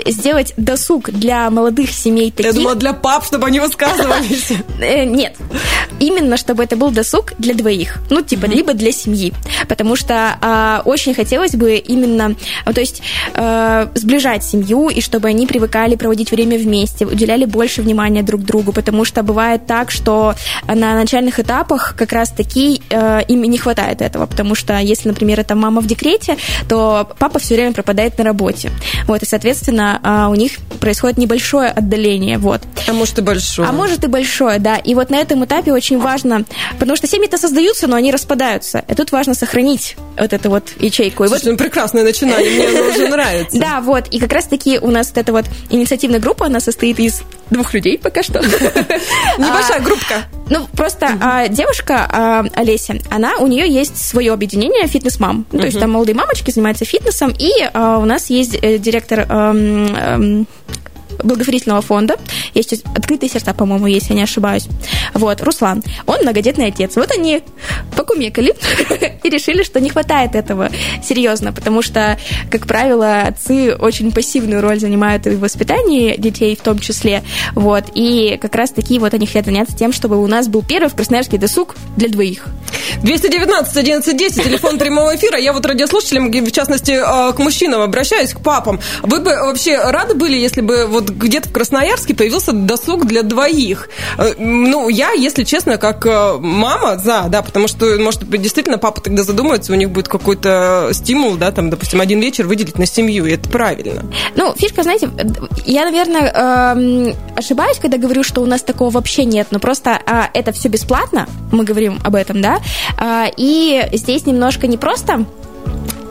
сделать 0.05 0.53
досуг 0.57 1.11
для 1.11 1.49
молодых 1.49 1.91
семей 1.91 2.31
таких. 2.31 2.53
Я 2.53 2.53
думала, 2.53 2.75
для 2.75 2.93
пап, 2.93 3.25
чтобы 3.37 3.47
они 3.47 3.59
высказывались. 3.59 4.51
Э, 4.79 5.05
нет. 5.05 5.35
Именно, 5.99 6.37
чтобы 6.37 6.63
это 6.63 6.75
был 6.75 6.91
досуг 6.91 7.33
для 7.39 7.55
двоих. 7.55 7.97
Ну, 8.11 8.21
типа, 8.21 8.45
либо 8.45 8.73
для 8.73 8.91
семьи. 8.91 9.33
Потому 9.67 9.95
что 9.95 10.37
а, 10.39 10.83
очень 10.85 11.15
хотелось 11.15 11.55
бы 11.55 11.77
именно, 11.77 12.35
то 12.65 12.79
есть, 12.79 13.01
э, 13.33 13.87
сближать 13.95 14.43
семью, 14.43 14.89
и 14.89 15.01
чтобы 15.01 15.29
они 15.29 15.47
привыкали 15.47 15.95
проводить 15.95 16.29
время 16.29 16.59
вместе, 16.59 17.05
уделяли 17.05 17.45
больше 17.45 17.81
внимания 17.81 18.21
друг 18.21 18.43
другу, 18.43 18.71
потому 18.71 19.03
что 19.03 19.23
бывает 19.23 19.65
так, 19.65 19.89
что 19.89 20.35
на 20.67 20.93
начальных 20.93 21.39
этапах 21.39 21.95
как 21.97 22.11
раз-таки 22.11 22.81
э, 22.91 23.21
им 23.27 23.41
не 23.41 23.57
хватает 23.57 24.01
этого, 24.01 24.27
потому 24.27 24.53
что 24.53 24.77
если, 24.77 25.09
например, 25.09 25.39
это 25.39 25.55
мама 25.55 25.81
в 25.81 25.87
декрете, 25.87 26.37
то 26.69 27.09
папа 27.17 27.39
все 27.39 27.55
время 27.55 27.73
пропадает 27.73 28.17
на 28.19 28.23
работе. 28.23 28.69
Вот, 29.07 29.23
и, 29.23 29.25
соответственно, 29.25 29.99
а, 30.03 30.29
у 30.29 30.35
них 30.35 30.51
происходит 30.79 31.17
небольшое 31.17 31.69
отдаление. 31.69 32.37
Вот. 32.37 32.61
А 32.87 32.93
может 32.93 33.17
большое. 33.27 33.67
А 33.67 33.71
может 33.71 34.03
и 34.03 34.07
большое, 34.07 34.59
да. 34.59 34.77
И 34.77 34.95
вот 34.95 35.09
на 35.09 35.17
этом 35.17 35.45
этапе 35.45 35.71
очень 35.71 35.99
важно, 35.99 36.45
потому 36.79 36.95
что 36.95 37.07
семьи-то 37.07 37.37
создаются, 37.37 37.87
но 37.87 37.95
они 37.95 38.11
распадаются. 38.11 38.83
И 38.87 38.95
тут 38.95 39.11
важно 39.11 39.33
сохранить 39.33 39.95
вот 40.17 40.33
эту 40.33 40.49
вот 40.49 40.69
ячейку. 40.79 41.23
И 41.23 41.27
Слушай, 41.27 41.43
вот... 41.43 41.51
ну 41.51 41.57
прекрасное 41.57 42.03
начинание, 42.03 42.51
мне 42.51 42.79
оно 42.79 42.89
уже 42.89 43.07
нравится. 43.07 43.59
Да, 43.59 43.81
вот. 43.81 44.07
И 44.07 44.19
как 44.19 44.31
раз-таки 44.33 44.79
у 44.79 44.89
нас 44.89 45.09
вот 45.09 45.17
эта 45.17 45.31
вот 45.31 45.45
инициативная 45.69 46.19
группа, 46.19 46.45
она 46.45 46.59
состоит 46.59 46.99
из 46.99 47.21
двух 47.49 47.73
людей 47.73 47.97
пока 47.97 48.23
что. 48.23 48.39
Небольшая 49.37 49.81
группка. 49.81 50.23
Ну, 50.49 50.67
просто 50.75 51.09
а, 51.21 51.47
девушка 51.47 52.07
а, 52.09 52.45
Олеся, 52.53 52.95
она, 53.09 53.37
у 53.37 53.47
нее 53.47 53.69
есть 53.69 53.97
свое 53.97 54.31
объединение 54.31 54.87
«Фитнес-мам». 54.87 55.45
Ну, 55.51 55.59
то 55.59 55.65
есть 55.65 55.79
там 55.79 55.91
молодые 55.91 56.15
мамочки 56.15 56.51
занимаются 56.51 56.85
фитнесом, 56.85 57.33
и 57.37 57.51
а, 57.73 57.97
у 57.97 58.05
нас 58.05 58.29
есть 58.29 58.57
э, 58.61 58.77
директор 58.77 59.27
благотворительного 61.23 61.81
фонда. 61.81 62.17
Есть 62.53 62.83
открытые 62.95 63.29
сердца, 63.29 63.53
по-моему, 63.53 63.87
если 63.87 64.09
я 64.09 64.15
не 64.15 64.23
ошибаюсь. 64.23 64.67
Вот, 65.13 65.41
Руслан. 65.41 65.83
Он 66.05 66.19
многодетный 66.21 66.67
отец. 66.67 66.95
Вот 66.95 67.11
они 67.11 67.43
покумекали 67.95 68.53
и 69.23 69.29
решили, 69.29 69.63
что 69.63 69.79
не 69.79 69.89
хватает 69.89 70.35
этого 70.35 70.69
серьезно, 71.03 71.53
потому 71.53 71.81
что, 71.81 72.17
как 72.51 72.67
правило, 72.67 73.21
отцы 73.21 73.75
очень 73.75 74.11
пассивную 74.11 74.61
роль 74.61 74.79
занимают 74.79 75.27
и 75.27 75.31
в 75.31 75.39
воспитании 75.39 76.15
детей 76.17 76.55
в 76.55 76.61
том 76.61 76.79
числе. 76.79 77.23
Вот, 77.53 77.85
и 77.93 78.37
как 78.41 78.55
раз 78.55 78.71
таки 78.71 78.99
вот 78.99 79.13
они 79.13 79.25
хотят 79.25 79.45
заняться 79.45 79.75
тем, 79.75 79.93
чтобы 79.93 80.21
у 80.21 80.27
нас 80.27 80.47
был 80.47 80.63
первый 80.63 80.89
в 80.89 80.95
Красноярске 80.95 81.37
досуг 81.37 81.75
для 81.95 82.09
двоих. 82.09 82.45
219 83.03 83.77
11 83.77 84.17
10, 84.17 84.43
телефон 84.43 84.77
прямого 84.77 85.15
эфира. 85.15 85.37
Я 85.37 85.53
вот 85.53 85.65
радиослушателям, 85.65 86.31
в 86.31 86.51
частности, 86.51 86.91
э, 86.91 87.33
к 87.33 87.39
мужчинам 87.39 87.81
обращаюсь, 87.81 88.33
к 88.33 88.39
папам. 88.39 88.79
Вы 89.03 89.19
бы 89.19 89.31
вообще 89.31 89.77
рады 89.77 90.13
были, 90.13 90.35
если 90.35 90.61
бы 90.61 90.85
вот 90.87 91.06
где-то 91.07 91.49
в 91.49 91.51
Красноярске 91.51 92.13
появился 92.13 92.53
досуг 92.53 93.05
для 93.05 93.23
двоих? 93.23 93.89
Э, 94.17 94.33
ну, 94.37 94.89
я, 94.89 95.11
если 95.11 95.43
честно, 95.43 95.77
как 95.77 96.05
э, 96.05 96.37
мама, 96.39 96.97
за, 96.97 97.25
да, 97.29 97.41
потому 97.41 97.67
что, 97.67 97.97
может 97.99 98.27
действительно 98.29 98.77
папа 98.77 99.01
тогда 99.01 99.23
задумается, 99.23 99.73
у 99.73 99.75
них 99.75 99.89
будет 99.89 100.07
какой-то 100.07 100.89
стимул, 100.93 101.35
да, 101.35 101.51
там, 101.51 101.69
допустим, 101.69 102.01
один 102.01 102.19
вечер 102.19 102.47
выделить 102.47 102.77
на 102.77 102.85
семью, 102.85 103.25
и 103.25 103.31
это 103.31 103.49
правильно. 103.49 104.05
Ну, 104.35 104.53
фишка, 104.57 104.83
знаете, 104.83 105.09
я, 105.65 105.85
наверное, 105.85 106.31
эм, 106.31 107.15
ошибаюсь, 107.35 107.77
когда 107.77 107.97
говорю, 107.97 108.23
что 108.23 108.41
у 108.41 108.45
нас 108.45 108.61
такого 108.61 108.89
вообще 108.89 109.25
нет, 109.25 109.47
но 109.51 109.59
просто 109.59 109.99
а, 110.05 110.29
это 110.33 110.51
все 110.51 110.69
бесплатно, 110.69 111.27
мы 111.51 111.63
говорим 111.63 111.99
об 112.03 112.15
этом, 112.15 112.41
да, 112.41 112.59
а, 112.97 113.27
и 113.35 113.87
здесь 113.93 114.25
немножко 114.25 114.67
не 114.67 114.77
просто 114.77 115.25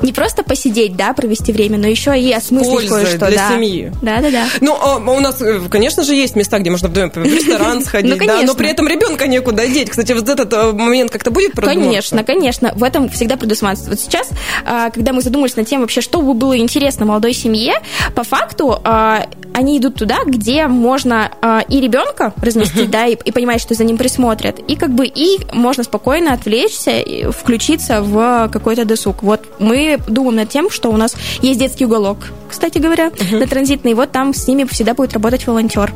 не 0.06 0.12
просто 0.12 0.42
посидеть, 0.42 0.96
да, 0.96 1.12
провести 1.12 1.52
время, 1.52 1.78
но 1.78 1.86
еще 1.86 2.18
и 2.18 2.32
осмыслить 2.32 2.88
кое-что. 2.88 3.26
для 3.26 3.36
да. 3.36 3.50
семьи. 3.50 3.92
Да, 4.00 4.20
да, 4.20 4.30
да. 4.30 4.46
Ну, 4.60 4.76
а 4.80 4.96
у 4.98 5.20
нас, 5.20 5.42
э, 5.42 5.60
конечно 5.68 6.04
же, 6.04 6.14
есть 6.14 6.36
места, 6.36 6.58
где 6.58 6.70
можно 6.70 6.88
вдвоем 6.88 7.10
в 7.10 7.16
ресторан 7.16 7.82
сходить, 7.84 8.18
ну, 8.18 8.26
да, 8.26 8.42
но 8.42 8.54
при 8.54 8.70
этом 8.70 8.86
ребенка 8.88 9.26
некуда 9.26 9.66
деть. 9.66 9.90
Кстати, 9.90 10.12
вот 10.12 10.28
этот 10.28 10.52
э, 10.52 10.72
момент 10.72 11.10
как-то 11.10 11.30
будет 11.30 11.52
продумываться? 11.52 11.84
Конечно, 11.84 12.24
конечно. 12.24 12.72
В 12.76 12.84
этом 12.84 13.08
всегда 13.08 13.36
предусматривается. 13.36 13.90
Вот 13.90 14.00
сейчас, 14.00 14.30
а, 14.64 14.90
когда 14.90 15.12
мы 15.12 15.20
задумались 15.20 15.56
над 15.56 15.66
тем 15.66 15.80
вообще, 15.80 16.00
что 16.00 16.22
бы 16.22 16.34
было 16.34 16.56
интересно 16.56 17.04
молодой 17.04 17.32
семье, 17.32 17.74
по 18.14 18.22
факту 18.22 18.78
а, 18.84 19.26
они 19.52 19.78
идут 19.78 19.96
туда, 19.96 20.18
где 20.24 20.66
можно 20.66 21.30
а, 21.40 21.62
и 21.68 21.80
ребенка 21.80 22.32
разместить, 22.36 22.90
да, 22.96 23.06
и, 23.06 23.14
и 23.14 23.32
понимать, 23.32 23.60
что 23.60 23.74
за 23.74 23.84
ним 23.84 23.96
присмотрят, 23.96 24.58
и 24.58 24.76
как 24.76 24.94
бы 24.94 25.06
и 25.06 25.38
можно 25.52 25.82
спокойно 25.82 26.32
отвлечься, 26.32 27.02
включиться 27.32 28.02
в 28.02 28.48
какой-то 28.52 28.84
досуг. 28.84 29.22
Вот 29.22 29.42
мы 29.58 29.95
думаем 30.06 30.36
над 30.36 30.48
тем, 30.48 30.70
что 30.70 30.90
у 30.90 30.96
нас 30.96 31.14
есть 31.42 31.60
детский 31.60 31.86
уголок, 31.86 32.18
кстати 32.48 32.78
говоря, 32.78 33.08
uh-huh. 33.08 33.38
на 33.38 33.46
транзитной, 33.46 33.92
и 33.92 33.94
вот 33.94 34.12
там 34.12 34.34
с 34.34 34.46
ними 34.46 34.64
всегда 34.64 34.94
будет 34.94 35.12
работать 35.12 35.46
волонтер. 35.46 35.92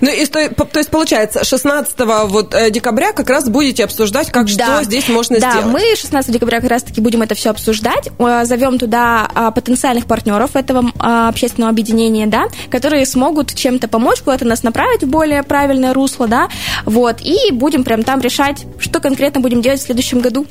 Ну, 0.00 0.10
и 0.10 0.26
то, 0.26 0.48
то 0.48 0.78
есть, 0.78 0.90
получается, 0.90 1.44
16 1.44 1.94
вот 2.26 2.54
э, 2.54 2.70
декабря 2.70 3.12
как 3.12 3.28
раз 3.30 3.48
будете 3.48 3.84
обсуждать, 3.84 4.30
как 4.30 4.46
да. 4.56 4.76
что 4.76 4.84
здесь 4.84 5.08
можно 5.08 5.38
да, 5.38 5.50
сделать. 5.50 5.66
Да, 5.66 5.72
мы 5.72 5.96
16 5.96 6.32
декабря 6.32 6.60
как 6.60 6.70
раз-таки 6.70 7.00
будем 7.00 7.22
это 7.22 7.34
все 7.34 7.50
обсуждать. 7.50 8.08
Э, 8.18 8.44
Зовем 8.44 8.78
туда 8.78 9.28
а, 9.34 9.50
потенциальных 9.50 10.06
партнеров 10.06 10.56
этого 10.56 10.92
а, 10.98 11.28
общественного 11.28 11.70
объединения, 11.70 12.26
да, 12.26 12.48
которые 12.70 13.06
смогут 13.06 13.54
чем-то 13.54 13.88
помочь, 13.88 14.20
куда-то 14.20 14.44
нас 14.44 14.62
направить 14.62 15.02
в 15.02 15.08
более 15.08 15.42
правильное 15.42 15.92
русло, 15.92 16.26
да, 16.26 16.48
вот, 16.84 17.20
и 17.20 17.52
будем 17.52 17.84
прям 17.84 18.02
там 18.02 18.20
решать, 18.20 18.64
что 18.78 19.00
конкретно 19.00 19.40
будем 19.40 19.62
делать 19.62 19.80
в 19.80 19.84
следующем 19.84 20.20
году. 20.20 20.46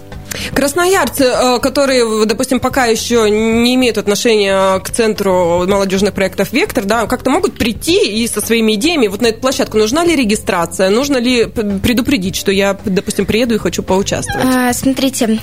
Красноярцы, 0.53 1.23
э, 1.23 1.59
которые, 1.59 2.25
допустим, 2.25 2.59
пока 2.59 2.85
еще 2.85 3.29
не 3.29 3.75
имеют 3.75 3.97
отношения 3.97 4.79
к 4.79 4.89
центру 4.89 5.65
молодежных 5.67 6.13
проектов 6.13 6.51
«Вектор», 6.51 6.85
да, 6.85 7.05
как-то 7.05 7.29
могут 7.29 7.57
прийти 7.57 8.23
и 8.23 8.27
со 8.27 8.45
своими 8.45 8.73
идеями 8.73 9.07
вот 9.17 9.21
на 9.21 9.27
эту 9.27 9.39
площадку. 9.39 9.77
Нужна 9.77 10.05
ли 10.05 10.15
регистрация? 10.15 10.89
Нужно 10.89 11.17
ли 11.17 11.45
предупредить, 11.45 12.35
что 12.35 12.51
я, 12.51 12.77
допустим, 12.85 13.25
приеду 13.25 13.55
и 13.55 13.57
хочу 13.57 13.83
поучаствовать? 13.83 14.47
А, 14.47 14.73
смотрите, 14.73 15.39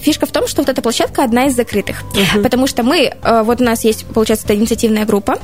фишка 0.00 0.26
в 0.26 0.32
том, 0.32 0.46
что 0.46 0.62
вот 0.62 0.68
эта 0.68 0.82
площадка 0.82 1.24
одна 1.24 1.46
из 1.46 1.56
закрытых. 1.56 2.02
Угу. 2.02 2.42
Потому 2.42 2.66
что 2.66 2.82
мы, 2.82 3.12
э, 3.22 3.42
вот 3.42 3.60
у 3.60 3.64
нас 3.64 3.84
есть, 3.84 4.04
получается, 4.06 4.46
это 4.46 4.56
инициативная 4.56 5.04
группа, 5.04 5.38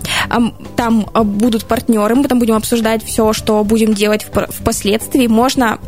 там 0.76 1.06
э, 1.14 1.22
будут 1.22 1.64
партнеры, 1.64 2.14
мы 2.14 2.28
там 2.28 2.38
будем 2.38 2.54
обсуждать 2.54 3.04
все, 3.04 3.32
что 3.32 3.62
будем 3.64 3.94
делать 3.94 4.26
впоследствии. 4.50 5.26
Можно 5.26 5.78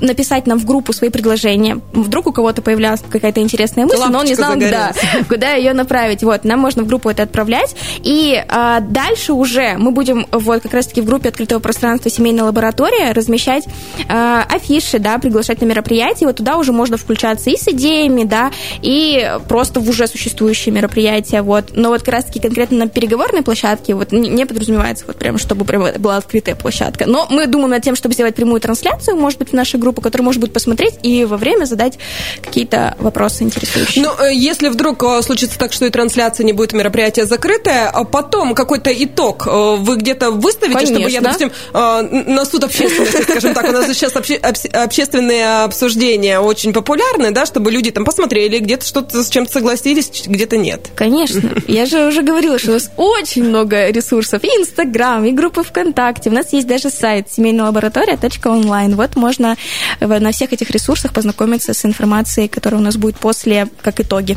написать 0.00 0.46
нам 0.46 0.58
в 0.58 0.64
группу 0.64 0.92
свои 0.92 1.10
предложения. 1.10 1.80
Вдруг 1.92 2.26
у 2.26 2.32
кого-то 2.32 2.62
появлялась 2.62 3.02
какая-то 3.08 3.40
интересная 3.40 3.84
мысль, 3.84 3.98
Лампочка 3.98 4.12
но 4.12 4.20
он 4.20 4.26
не 4.26 4.34
знал, 4.34 4.56
да, 4.56 4.92
куда 5.28 5.52
ее 5.52 5.72
направить. 5.72 6.22
Вот, 6.22 6.44
нам 6.44 6.58
можно 6.58 6.82
в 6.82 6.86
группу 6.86 7.08
это 7.08 7.22
отправлять. 7.22 7.76
И 7.98 8.42
а, 8.48 8.80
дальше 8.80 9.32
уже 9.32 9.76
мы 9.78 9.92
будем 9.92 10.26
вот 10.32 10.62
как 10.62 10.74
раз-таки 10.74 11.00
в 11.00 11.04
группе 11.04 11.28
открытого 11.28 11.60
пространства 11.60 12.10
семейной 12.10 12.42
лаборатории 12.42 13.12
размещать 13.12 13.64
а, 14.08 14.44
афиши, 14.48 14.98
да, 14.98 15.18
приглашать 15.18 15.60
на 15.60 15.66
мероприятия. 15.66 16.26
Вот 16.26 16.36
туда 16.36 16.56
уже 16.56 16.72
можно 16.72 16.96
включаться 16.96 17.50
и 17.50 17.56
с 17.56 17.68
идеями, 17.68 18.24
да, 18.24 18.50
и 18.82 19.30
просто 19.48 19.80
в 19.80 19.88
уже 19.88 20.06
существующие 20.06 20.74
мероприятия. 20.74 21.42
Вот. 21.42 21.70
Но 21.74 21.90
вот 21.90 22.00
как 22.00 22.14
раз-таки 22.14 22.40
конкретно 22.40 22.78
на 22.78 22.88
переговорной 22.88 23.42
площадке 23.42 23.94
вот 23.94 24.12
не, 24.12 24.28
не 24.28 24.46
подразумевается 24.46 25.04
вот 25.06 25.16
прям, 25.16 25.38
чтобы 25.38 25.64
прям 25.64 25.84
была 25.98 26.16
открытая 26.16 26.54
площадка. 26.54 27.06
Но 27.06 27.26
мы 27.30 27.46
думаем 27.46 27.70
над 27.70 27.82
тем, 27.82 27.94
чтобы 27.94 28.14
сделать 28.14 28.34
прямую 28.34 28.60
трансляцию 28.60 29.16
может 29.20 29.38
быть, 29.38 29.50
в 29.50 29.52
нашу 29.52 29.78
группу, 29.78 30.00
который 30.00 30.22
может 30.22 30.40
будет 30.40 30.52
посмотреть 30.52 30.94
и 31.02 31.24
во 31.24 31.36
время 31.36 31.64
задать 31.64 31.98
какие-то 32.42 32.96
вопросы 32.98 33.44
интересующие. 33.44 34.04
Ну, 34.04 34.24
э, 34.24 34.34
если 34.34 34.68
вдруг 34.68 35.02
э, 35.02 35.22
случится 35.22 35.58
так, 35.58 35.72
что 35.72 35.86
и 35.86 35.90
трансляция 35.90 36.44
не 36.44 36.52
будет, 36.52 36.72
мероприятие 36.72 37.26
закрытое, 37.26 37.88
а 37.88 38.04
потом 38.04 38.54
какой-то 38.54 38.90
итог 38.92 39.46
э, 39.46 39.76
вы 39.76 39.96
где-то 39.96 40.30
выставите, 40.30 40.86
Конечно. 40.86 40.96
чтобы 40.96 41.10
я, 41.10 41.20
допустим, 41.20 41.52
на 41.72 42.44
суд 42.44 42.64
общественности, 42.64 43.22
скажем 43.22 43.54
так, 43.54 43.68
у 43.68 43.72
нас 43.72 43.86
сейчас 43.86 44.14
обще- 44.14 44.36
общественные 44.36 45.64
обсуждения 45.64 46.40
очень 46.40 46.72
популярны, 46.72 47.30
да, 47.30 47.46
чтобы 47.46 47.70
люди 47.70 47.90
там 47.90 48.04
посмотрели, 48.04 48.58
где-то 48.58 48.86
что-то 48.86 49.22
с 49.22 49.28
чем-то 49.28 49.52
согласились, 49.52 50.10
где-то 50.26 50.56
нет. 50.56 50.88
Конечно. 50.94 51.50
Я 51.66 51.86
же 51.86 52.06
уже 52.06 52.22
говорила, 52.22 52.58
что 52.58 52.70
у 52.70 52.74
нас 52.74 52.90
очень 52.96 53.44
много 53.44 53.90
ресурсов. 53.90 54.42
И 54.44 54.48
Инстаграм, 54.48 55.24
и 55.24 55.32
группы 55.32 55.62
ВКонтакте. 55.62 56.30
У 56.30 56.32
нас 56.32 56.52
есть 56.52 56.66
даже 56.66 56.90
сайт 56.90 57.28
семейная 57.30 57.66
лаборатория 57.66 58.18
онлайн. 58.44 58.96
Вот 58.96 59.09
можно 59.16 59.56
на 60.00 60.32
всех 60.32 60.52
этих 60.52 60.70
ресурсах 60.70 61.12
познакомиться 61.12 61.74
с 61.74 61.84
информацией, 61.84 62.48
которая 62.48 62.80
у 62.80 62.84
нас 62.84 62.96
будет 62.96 63.16
после, 63.16 63.68
как 63.82 64.00
итоги. 64.00 64.36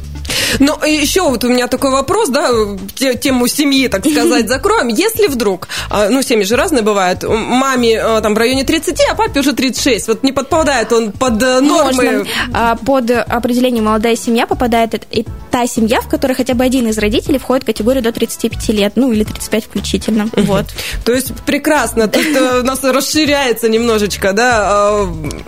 Ну, 0.59 0.77
еще 0.85 1.21
вот 1.21 1.43
у 1.43 1.49
меня 1.49 1.67
такой 1.67 1.91
вопрос, 1.91 2.29
да, 2.29 2.49
тему 2.95 3.47
семьи, 3.47 3.87
так 3.87 4.05
сказать, 4.05 4.47
закроем. 4.53 4.87
Если 4.87 5.27
вдруг, 5.27 5.67
а, 5.89 6.09
ну, 6.09 6.21
семьи 6.21 6.45
же 6.45 6.55
разные 6.55 6.83
бывают, 6.83 7.23
маме 7.23 7.99
а, 7.99 8.21
там 8.21 8.35
в 8.35 8.37
районе 8.37 8.63
30, 8.63 8.99
а 9.11 9.15
папе 9.15 9.39
уже 9.39 9.53
36, 9.53 10.07
вот 10.07 10.23
не 10.23 10.31
подпадает 10.31 10.91
он 10.93 11.11
под 11.11 11.41
э, 11.41 11.59
нормы? 11.59 12.03
Можно. 12.03 12.25
А, 12.53 12.75
под 12.75 13.11
определение 13.11 13.81
молодая 13.81 14.15
семья 14.15 14.45
попадает 14.45 15.05
и 15.11 15.25
та 15.51 15.67
семья, 15.67 16.01
в 16.01 16.07
которой 16.07 16.33
хотя 16.33 16.53
бы 16.53 16.63
один 16.63 16.87
из 16.87 16.97
родителей 16.97 17.39
входит 17.39 17.63
в 17.63 17.65
категорию 17.67 18.03
до 18.03 18.11
35 18.11 18.69
лет, 18.69 18.93
ну, 18.95 19.11
или 19.11 19.23
35 19.23 19.65
включительно. 19.65 20.29
Вот. 20.33 20.65
То 21.05 21.13
есть 21.13 21.33
прекрасно, 21.45 22.07
тут 22.07 22.25
э, 22.25 22.59
у 22.61 22.63
нас 22.63 22.83
расширяется 22.83 23.69
немножечко, 23.69 24.33
да, 24.33 24.62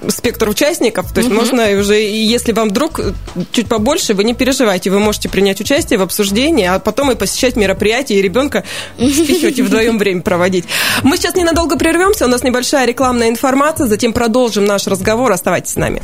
спектр 0.10 0.50
участников, 0.50 1.12
то 1.14 1.22
есть 1.22 1.32
можно 1.32 1.70
уже, 1.80 1.96
если 1.96 2.52
вам 2.52 2.70
вдруг 2.70 3.00
чуть 3.52 3.68
побольше, 3.68 4.14
вы 4.14 4.24
не 4.24 4.34
переживайте, 4.34 4.90
вы 4.90 5.00
можете 5.00 5.30
принять 5.30 5.62
участие 5.62 6.00
в 6.00 6.02
обсуждении, 6.02 6.66
а 6.66 6.80
потом 6.80 7.12
и 7.12 7.16
посещать 7.16 7.56
мероприятия, 7.56 8.16
и 8.16 8.22
ребенка 8.22 8.64
спихивать 8.98 9.60
и 9.60 9.62
вдвоем 9.62 9.98
время 9.98 10.22
проводить. 10.22 10.66
Мы 11.04 11.18
сейчас 11.18 11.36
ненадолго 11.36 11.78
прервемся, 11.78 12.26
у 12.26 12.30
нас 12.30 12.44
небольшая 12.44 12.86
рекламная 12.86 13.30
информация, 13.30 13.88
затем 13.88 14.14
продолжим 14.14 14.66
наш 14.66 14.88
разговор. 14.88 15.32
Оставайтесь 15.32 15.74
с 15.74 15.76
нами. 15.76 16.02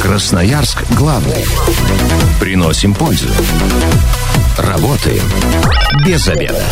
Красноярск 0.00 0.78
главный. 0.98 1.44
Приносим 2.40 2.94
пользу. 2.94 3.28
Работаем 4.58 5.22
без 6.04 6.26
обеда. 6.28 6.62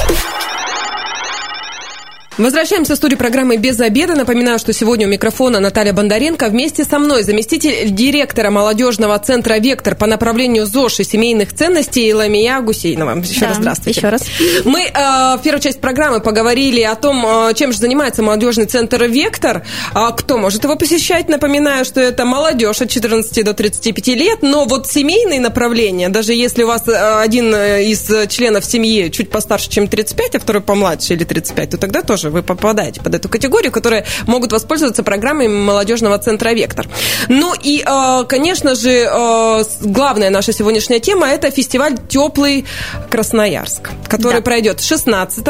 Возвращаемся 2.40 2.94
в 2.94 2.97
студию 2.97 3.18
программы 3.18 3.59
«Без 3.59 3.78
обеда». 3.80 4.14
Напоминаю, 4.14 4.59
что 4.59 4.73
сегодня 4.73 5.06
у 5.06 5.11
микрофона 5.11 5.61
Наталья 5.61 5.92
Бондаренко. 5.92 6.49
Вместе 6.49 6.85
со 6.85 6.99
мной 6.99 7.23
заместитель 7.23 7.90
директора 7.90 8.50
молодежного 8.50 9.18
центра 9.18 9.59
«Вектор» 9.59 9.94
по 9.94 10.06
направлению 10.06 10.64
ЗОЖ 10.64 11.00
и 11.00 11.04
семейных 11.04 11.52
ценностей 11.52 12.14
Ламия 12.14 12.59
Гусейнова. 12.62 13.18
Еще 13.18 13.40
да, 13.40 13.49
раз 13.49 13.56
здравствуйте. 13.59 14.00
Еще 14.00 14.09
раз. 14.09 14.23
Мы 14.64 14.85
э, 14.85 14.90
в 15.37 15.40
первой 15.44 15.61
части 15.61 15.78
программы 15.78 16.20
поговорили 16.20 16.80
о 16.80 16.94
том, 16.94 17.26
э, 17.26 17.52
чем 17.52 17.73
же 17.73 17.78
занимается 17.78 18.23
молодежный 18.23 18.64
центр 18.64 19.04
«Вектор». 19.04 19.62
А 19.92 20.11
кто 20.12 20.38
может 20.38 20.64
его 20.64 20.76
посещать? 20.76 21.28
Напоминаю, 21.28 21.85
что 21.85 22.00
это 22.00 22.25
молодежь 22.25 22.80
от 22.80 22.88
14 22.88 23.44
до 23.44 23.52
35 23.52 24.06
лет. 24.16 24.38
Но 24.40 24.64
вот 24.64 24.87
семейные 24.87 25.40
направления, 25.40 26.09
даже 26.09 26.32
если 26.32 26.62
у 26.62 26.68
вас 26.68 26.88
э, 26.88 27.20
один 27.20 27.54
из 27.54 28.11
членов 28.30 28.64
семьи 28.64 29.11
чуть 29.11 29.28
постарше, 29.28 29.68
чем 29.68 29.88
35, 29.88 30.37
а 30.37 30.40
второй 30.40 30.62
помладше 30.62 31.12
или 31.12 31.25
35, 31.25 31.70
то 31.73 31.76
тогда 31.76 32.00
тоже 32.00 32.29
вы 32.30 32.42
попадаете 32.42 33.00
под 33.00 33.14
эту 33.14 33.28
категорию, 33.28 33.72
которые 33.72 34.04
могут 34.26 34.52
воспользоваться 34.52 35.02
программой 35.02 35.49
молодежного 35.49 36.18
центра 36.18 36.50
«Вектор». 36.50 36.87
Ну 37.28 37.54
и, 37.60 37.84
э, 37.87 38.25
конечно 38.28 38.75
же, 38.75 38.90
э, 38.90 39.64
главная 39.82 40.30
наша 40.30 40.52
сегодняшняя 40.52 41.00
тема– 41.00 41.28
это 41.30 41.50
фестиваль 41.50 41.96
«Теплый 42.08 42.64
Красноярск», 43.10 43.90
который 44.08 44.37
да. 44.37 44.42
пройдет 44.42 44.80
16 44.80 45.44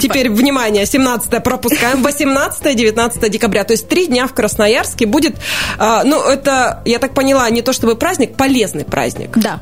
Теперь, 0.00 0.30
внимание, 0.30 0.86
17 0.86 1.42
пропускаем, 1.42 2.04
18-19 2.04 3.28
декабря. 3.30 3.64
То 3.64 3.72
есть 3.72 3.88
три 3.88 4.06
дня 4.06 4.26
в 4.26 4.34
Красноярске 4.34 5.06
будет, 5.06 5.36
э, 5.78 6.00
ну, 6.04 6.22
это, 6.22 6.82
я 6.84 6.98
так 6.98 7.14
поняла, 7.14 7.48
не 7.50 7.62
то 7.62 7.72
чтобы 7.72 7.94
праздник, 7.94 8.36
полезный 8.36 8.84
праздник. 8.84 9.30
Да. 9.36 9.60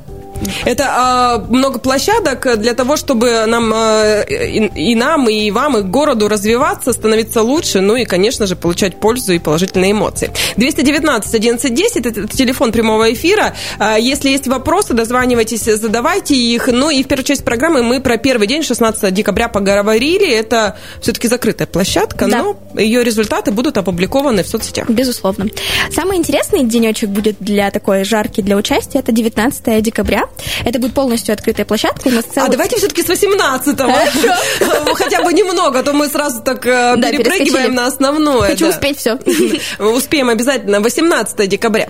Это 0.64 1.44
э, 1.48 1.52
много 1.52 1.78
площадок 1.78 2.58
для 2.60 2.74
того, 2.74 2.96
чтобы 2.96 3.46
нам 3.46 3.72
э, 3.74 4.24
и, 4.28 4.92
и 4.92 4.94
нам, 4.94 5.28
и 5.28 5.50
вам, 5.50 5.78
и 5.78 5.82
городу 5.82 6.28
развиваться, 6.28 6.92
становиться 6.92 7.42
лучше, 7.42 7.80
ну 7.80 7.96
и, 7.96 8.04
конечно 8.04 8.46
же, 8.46 8.56
получать 8.56 9.00
пользу 9.00 9.32
и 9.32 9.38
положительные 9.38 9.92
эмоции. 9.92 10.30
219 10.56 11.34
1110 11.34 12.06
это 12.06 12.28
телефон 12.28 12.72
прямого 12.72 13.12
эфира. 13.12 13.54
Э, 13.78 13.96
если 13.98 14.30
есть 14.30 14.46
вопросы, 14.46 14.94
дозванивайтесь, 14.94 15.64
задавайте 15.64 16.34
их. 16.34 16.68
Ну 16.68 16.90
и 16.90 17.02
в 17.02 17.08
первую 17.08 17.24
часть 17.24 17.44
программы 17.44 17.82
мы 17.82 18.00
про 18.00 18.16
первый 18.16 18.46
день, 18.46 18.62
16 18.62 19.12
декабря, 19.12 19.48
поговорили. 19.48 20.30
Это 20.30 20.76
все-таки 21.00 21.28
закрытая 21.28 21.66
площадка, 21.66 22.26
да. 22.26 22.42
но 22.42 22.56
ее 22.80 23.04
результаты 23.04 23.50
будут 23.50 23.76
опубликованы 23.76 24.42
в 24.42 24.48
соцсетях. 24.48 24.88
Безусловно. 24.88 25.46
Самый 25.90 26.18
интересный 26.18 26.64
денечек 26.64 27.10
будет 27.10 27.36
для 27.40 27.70
такой 27.70 28.04
жарки 28.04 28.40
для 28.40 28.56
участия, 28.56 29.00
это 29.00 29.12
19 29.12 29.82
декабря. 29.82 30.25
Это 30.64 30.78
будет 30.78 30.94
полностью 30.94 31.32
открытая 31.32 31.66
площадка. 31.66 32.08
У 32.08 32.10
нас 32.10 32.24
целый... 32.24 32.48
А 32.48 32.50
давайте 32.50 32.76
все-таки 32.76 33.02
с 33.02 33.08
18-го. 33.08 34.94
Хотя 34.94 35.22
бы 35.22 35.32
немного, 35.32 35.80
а 35.80 35.82
то 35.82 35.92
мы 35.92 36.08
сразу 36.08 36.42
так 36.42 36.66
э, 36.66 36.96
перепрыгиваем 36.96 37.74
на 37.74 37.86
основное. 37.86 38.50
Хочу 38.50 38.68
успеть 38.68 38.98
все. 38.98 39.14
Успеем 39.78 40.28
обязательно. 40.28 40.80
18 40.80 41.48
декабря. 41.48 41.88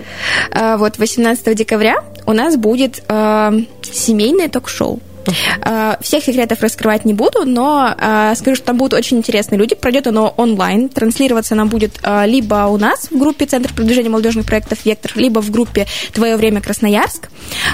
А, 0.51 0.77
вот 0.77 0.97
18 0.97 1.55
декабря 1.55 2.03
у 2.25 2.33
нас 2.33 2.55
будет 2.55 3.03
э, 3.07 3.51
семейное 3.91 4.49
ток-шоу. 4.49 4.99
Uh-huh. 5.27 6.01
Всех 6.01 6.23
секретов 6.23 6.61
раскрывать 6.61 7.03
не 7.03 7.13
буду, 7.13 7.45
но 7.45 7.93
а, 7.97 8.33
скажу, 8.35 8.55
что 8.55 8.67
там 8.67 8.77
будут 8.77 8.93
очень 8.93 9.17
интересные 9.17 9.59
люди. 9.59 9.75
Пройдет 9.75 10.07
оно 10.07 10.33
онлайн. 10.37 10.87
Транслироваться 10.87 11.53
оно 11.53 11.65
будет 11.65 11.99
а, 12.03 12.25
либо 12.25 12.67
у 12.67 12.77
нас 12.77 13.09
в 13.11 13.17
группе 13.17 13.45
Центр 13.45 13.73
продвижения 13.73 14.09
молодежных 14.09 14.45
проектов 14.45 14.85
«Вектор», 14.85 15.11
либо 15.15 15.41
в 15.41 15.51
группе 15.51 15.85
«Твое 16.13 16.37
время 16.37 16.61
Красноярск». 16.61 17.29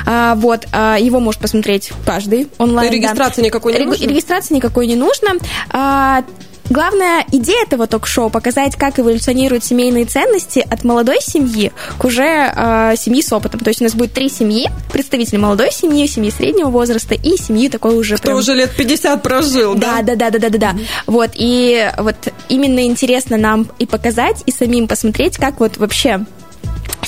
Вот. 0.06 0.66
Его 0.66 1.20
может 1.20 1.42
посмотреть 1.42 1.92
каждый 2.06 2.48
онлайн. 2.58 2.92
Регистрации 2.92 3.42
да. 3.42 3.48
никакой 3.48 3.74
не 3.74 3.86
нужно? 3.86 4.06
Регистрации 4.06 4.56
никакой 4.56 4.88
не 4.88 4.96
нужно. 4.96 5.40
Главная 6.70 7.26
идея 7.32 7.64
этого 7.64 7.88
ток-шоу 7.88 8.30
показать, 8.30 8.76
как 8.76 8.98
эволюционируют 8.98 9.66
семейные 9.66 10.06
ценности 10.06 10.66
от 10.70 10.84
молодой 10.84 11.18
семьи 11.22 11.74
к 11.98 12.06
уже 12.06 12.24
э, 12.24 12.96
семьи 12.98 13.22
с 13.22 13.34
опытом. 13.34 13.60
То 13.60 13.70
есть 13.70 13.82
у 13.82 13.84
нас 13.84 13.94
будет 13.94 14.14
три 14.14 14.30
семьи: 14.30 14.70
представители 14.92 15.38
молодой 15.38 15.72
семьи, 15.72 16.08
семьи 16.08 16.32
среднего 16.32 16.70
возраста 16.70 17.16
и 17.16 17.38
семьи 17.38 17.68
такой 17.68 17.98
уже. 17.98 18.16
Кто 18.16 18.28
прям... 18.28 18.38
уже 18.38 18.54
лет 18.56 18.72
50 18.76 19.22
прожил, 19.22 19.76
да? 19.76 20.02
Да, 20.02 20.16
да, 20.16 20.30
да, 20.30 20.40
да, 20.40 20.50
да, 20.50 20.58
да. 20.58 20.72
Mm-hmm. 20.72 20.86
Вот 21.08 21.32
и 21.36 21.92
вот 21.98 22.16
именно 22.48 22.86
интересно 22.86 23.38
нам 23.38 23.70
и 23.78 23.86
показать, 23.86 24.42
и 24.46 24.52
самим 24.52 24.88
посмотреть, 24.88 25.38
как 25.38 25.60
вот 25.60 25.78
вообще 25.78 26.26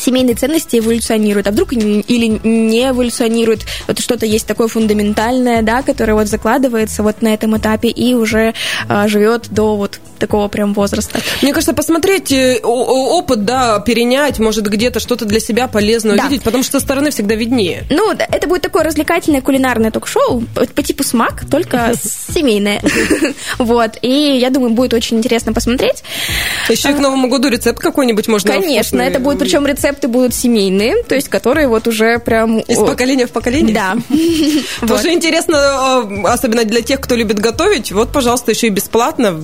семейные 0.06 0.36
ценности 0.36 0.78
эволюционируют, 0.78 1.48
а 1.48 1.52
вдруг 1.52 1.74
или 1.74 2.40
не 2.44 2.90
эволюционируют, 2.90 3.66
вот 3.88 4.00
что-то 4.00 4.26
есть 4.26 4.46
такое 4.46 4.68
фундаментальное, 4.68 5.62
да, 5.62 5.82
которое 5.82 6.14
вот 6.14 6.28
закладывается 6.28 7.04
вот 7.04 7.22
на 7.22 7.34
этом 7.34 7.58
этапе 7.58 7.90
и 7.90 8.14
уже 8.14 8.54
а, 8.88 9.08
живет 9.08 9.48
до 9.50 9.76
вот 9.76 10.00
такого 10.18 10.48
прям 10.48 10.74
возраста. 10.74 11.20
Мне 11.42 11.54
кажется, 11.54 11.74
посмотреть 11.74 12.32
э, 12.32 12.60
опыт, 12.64 13.46
да, 13.46 13.80
перенять, 13.80 14.40
может 14.40 14.68
где-то 14.68 15.00
что-то 15.00 15.26
для 15.26 15.40
себя 15.40 15.68
полезное 15.68 16.18
да. 16.18 16.26
увидеть, 16.26 16.44
потому 16.44 16.64
что 16.64 16.80
со 16.80 16.86
стороны 16.86 17.12
всегда 17.12 17.36
виднее. 17.36 17.84
Ну, 17.90 18.12
это 18.14 18.48
будет 18.48 18.62
такое 18.62 18.84
развлекательное 18.84 19.42
кулинарное 19.42 19.92
ток-шоу 19.92 20.44
по 20.54 20.84
типу 20.84 21.04
смак, 21.04 21.44
только 21.50 21.94
семейное. 22.34 22.82
Вот, 23.58 23.98
и 24.02 24.38
я 24.40 24.50
думаю, 24.50 24.72
будет 24.72 24.94
очень 24.94 25.18
интересно 25.18 25.54
посмотреть. 25.54 26.04
Еще 26.70 26.92
и 26.92 26.94
к 26.94 27.00
Новому 27.00 27.28
году 27.30 27.50
рецепт 27.50 27.80
какой-нибудь 27.80 28.28
можно 28.28 28.52
Конечно, 28.52 29.02
это 29.02 29.20
будет, 29.20 29.40
причем 29.40 29.66
рецепт 29.66 29.95
рецепты 29.96 30.08
будут 30.08 30.34
семейные, 30.34 31.04
то 31.04 31.16
есть 31.16 31.30
которые 31.30 31.68
вот 31.68 31.88
уже 31.88 32.20
прям... 32.20 32.60
Из 32.60 32.78
поколения 32.78 33.26
в 33.26 33.32
поколение? 33.32 33.74
Да. 33.74 33.96
Тоже 34.88 35.14
интересно, 35.14 35.56
э, 36.10 36.28
особенно 36.28 36.66
для 36.66 36.82
тех, 36.82 37.00
кто 37.00 37.16
любит 37.16 37.40
готовить, 37.40 37.92
вот, 37.92 38.12
пожалуйста, 38.12 38.52
еще 38.52 38.68
и 38.68 38.72
бесплатно 38.72 39.42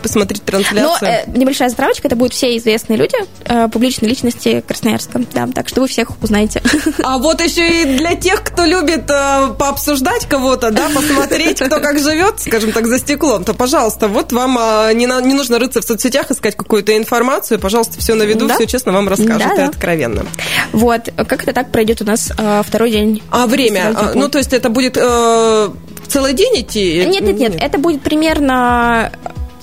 посмотреть 0.00 0.42
трансляцию. 0.42 0.98
Но 1.00 1.06
э, 1.08 1.24
небольшая 1.38 1.68
затравочка, 1.68 2.08
это 2.08 2.16
будут 2.16 2.34
все 2.34 2.56
известные 2.56 2.96
люди, 2.96 3.16
э, 3.44 3.68
публичные 3.68 4.08
личности 4.08 4.62
Красноярска, 4.66 5.20
да, 5.32 5.48
так 5.54 5.68
что 5.68 5.80
вы 5.80 5.88
всех 5.88 6.10
узнаете. 6.22 6.62
А 7.02 7.18
вот 7.18 7.40
еще 7.40 7.82
и 7.82 7.98
для 7.98 8.14
тех, 8.14 8.42
кто 8.42 8.64
любит 8.64 9.10
э, 9.10 9.54
пообсуждать 9.58 10.26
кого-то, 10.26 10.70
да, 10.70 10.88
посмотреть, 10.94 11.60
кто 11.60 11.80
как 11.80 11.98
живет, 11.98 12.40
скажем 12.40 12.72
так, 12.72 12.86
за 12.86 12.98
стеклом, 12.98 13.44
то, 13.44 13.54
пожалуйста, 13.54 14.08
вот 14.08 14.32
вам 14.32 14.58
э, 14.58 14.94
не, 14.94 15.06
на, 15.06 15.20
не 15.20 15.34
нужно 15.34 15.58
рыться 15.58 15.80
в 15.80 15.84
соцсетях, 15.84 16.30
искать 16.30 16.56
какую-то 16.56 16.96
информацию, 16.96 17.58
пожалуйста, 17.58 17.98
все 17.98 18.14
на 18.14 18.24
виду, 18.24 18.46
да? 18.46 18.54
все 18.54 18.66
честно 18.66 18.92
вам 18.92 19.08
расскажут 19.08 19.48
да, 19.48 19.56
да. 19.56 19.64
и 19.64 19.68
откровенно. 19.68 20.26
Вот, 20.72 21.08
как 21.16 21.42
это 21.42 21.52
так 21.52 21.72
пройдет 21.72 22.02
у 22.02 22.04
нас 22.04 22.32
э, 22.36 22.62
второй 22.66 22.90
день? 22.90 23.22
А 23.30 23.46
время? 23.46 23.92
А, 23.96 24.12
ну, 24.14 24.28
то 24.28 24.38
есть 24.38 24.52
это 24.52 24.68
будет 24.68 24.96
э, 24.96 25.68
целый 26.08 26.32
день 26.32 26.62
идти? 26.62 27.04
Нет, 27.06 27.22
нет, 27.22 27.22
нет, 27.22 27.38
нет, 27.38 27.62
это 27.62 27.78
будет 27.78 28.02
примерно 28.02 29.12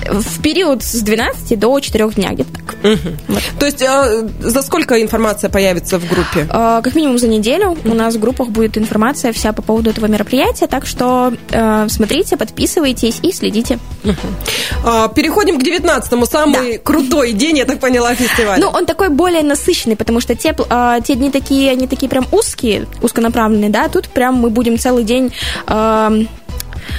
в 0.10 0.41
период 0.41 0.84
с 0.84 1.02
12 1.02 1.60
до 1.60 1.80
4 1.80 2.10
дня 2.10 2.34
где-то 2.34 2.52
так. 2.54 2.76
Угу. 2.84 3.15
Вот. 3.28 3.43
То 3.60 3.65
есть 3.65 3.82
э, 3.82 4.30
за 4.39 4.62
сколько 4.62 5.02
информация 5.02 5.50
появится 5.50 6.00
в 6.00 6.08
группе? 6.08 6.48
Э, 6.50 6.82
как 6.84 6.96
минимум 6.96 7.17
за 7.17 7.28
неделю 7.28 7.78
у 7.86 7.93
нас 7.93 8.15
в 8.15 8.20
группах 8.20 8.50
будет 8.50 8.78
информация 8.78 9.32
вся 9.34 9.54
по 9.54 9.62
поводу 9.62 9.89
этого 9.89 10.06
мероприятия, 10.06 10.67
так 10.67 10.86
что 10.86 11.34
э, 11.50 11.88
смотрите, 11.89 12.38
подписывайтесь 12.38 13.20
и 13.22 13.32
следите. 13.32 13.80
Угу. 14.04 15.13
Переходим 15.15 15.60
к 15.60 15.63
19-му, 15.63 16.26
самый 16.26 16.74
да. 16.74 16.84
крутой 16.84 17.34
день, 17.34 17.58
я 17.58 17.65
так 17.65 17.80
поняла, 17.80 18.15
фестиваля. 18.15 18.62
Ну, 18.62 18.70
он 18.70 18.86
такой 18.86 19.10
более 19.10 19.43
насыщенный, 19.43 19.96
потому 19.96 20.22
что 20.22 20.36
те, 20.36 20.56
э, 20.58 21.00
те 21.04 21.15
дни 21.15 21.32
такие, 21.32 21.72
они 21.72 21.88
такие 21.88 22.10
прям 22.10 22.26
узкие, 22.32 22.88
узконаправленные, 23.02 23.70
да, 23.70 23.88
тут 23.88 24.10
прям 24.10 24.36
мы 24.36 24.50
будем 24.50 24.78
целый 24.78 25.04
день... 25.04 25.32
Э, 25.67 26.26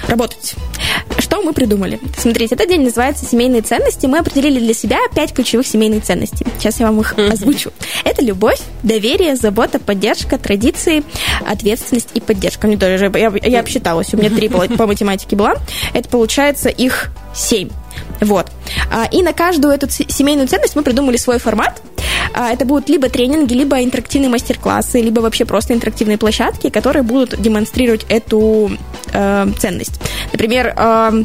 работать. 0.07 0.55
Что 1.19 1.43
мы 1.43 1.53
придумали? 1.53 2.01
Смотрите, 2.17 2.55
этот 2.55 2.69
день 2.69 2.83
называется 2.83 3.25
«Семейные 3.25 3.63
ценности». 3.63 4.07
Мы 4.07 4.19
определили 4.19 4.61
для 4.61 4.75
себя 4.75 4.99
пять 5.15 5.33
ключевых 5.33 5.67
семейных 5.67 6.05
ценностей. 6.05 6.47
Сейчас 6.59 6.81
я 6.81 6.87
вам 6.87 7.01
их 7.01 7.15
озвучу. 7.19 7.73
Это 8.05 8.25
любовь, 8.25 8.61
доверие, 8.83 9.37
забота, 9.37 9.79
поддержка, 9.79 10.39
традиции, 10.39 11.03
ответственность 11.47 12.11
и 12.15 12.21
поддержка. 12.21 12.67
Мне 12.67 12.77
тоже, 12.77 13.11
я, 13.15 13.33
я 13.43 13.61
обсчиталась, 13.61 14.13
у 14.15 14.17
меня 14.17 14.31
три 14.31 14.49
по 14.49 14.87
математике 14.87 15.37
была. 15.37 15.55
Это 15.93 16.09
получается 16.09 16.69
их 16.69 17.11
семь. 17.35 17.71
Вот. 18.21 18.47
А, 18.91 19.07
и 19.11 19.23
на 19.23 19.33
каждую 19.33 19.73
эту 19.75 19.89
семейную 19.91 20.49
ценность 20.49 20.77
мы 20.77 20.83
придумали 20.83 21.17
свой 21.17 21.39
формат. 21.39 21.81
А, 22.35 22.51
это 22.51 22.65
будут 22.65 22.89
либо 22.89 23.09
тренинги, 23.09 23.55
либо 23.55 23.83
интерактивные 23.83 24.29
мастер-классы, 24.31 25.01
либо 25.01 25.21
вообще 25.21 25.45
просто 25.45 25.75
интерактивные 25.75 26.19
площадки, 26.19 26.71
которые 26.71 27.03
будут 27.03 27.41
демонстрировать 27.41 28.05
эту 28.09 28.71
э, 29.13 29.47
ценность. 29.59 30.01
Например, 30.33 30.75
э, 30.77 31.25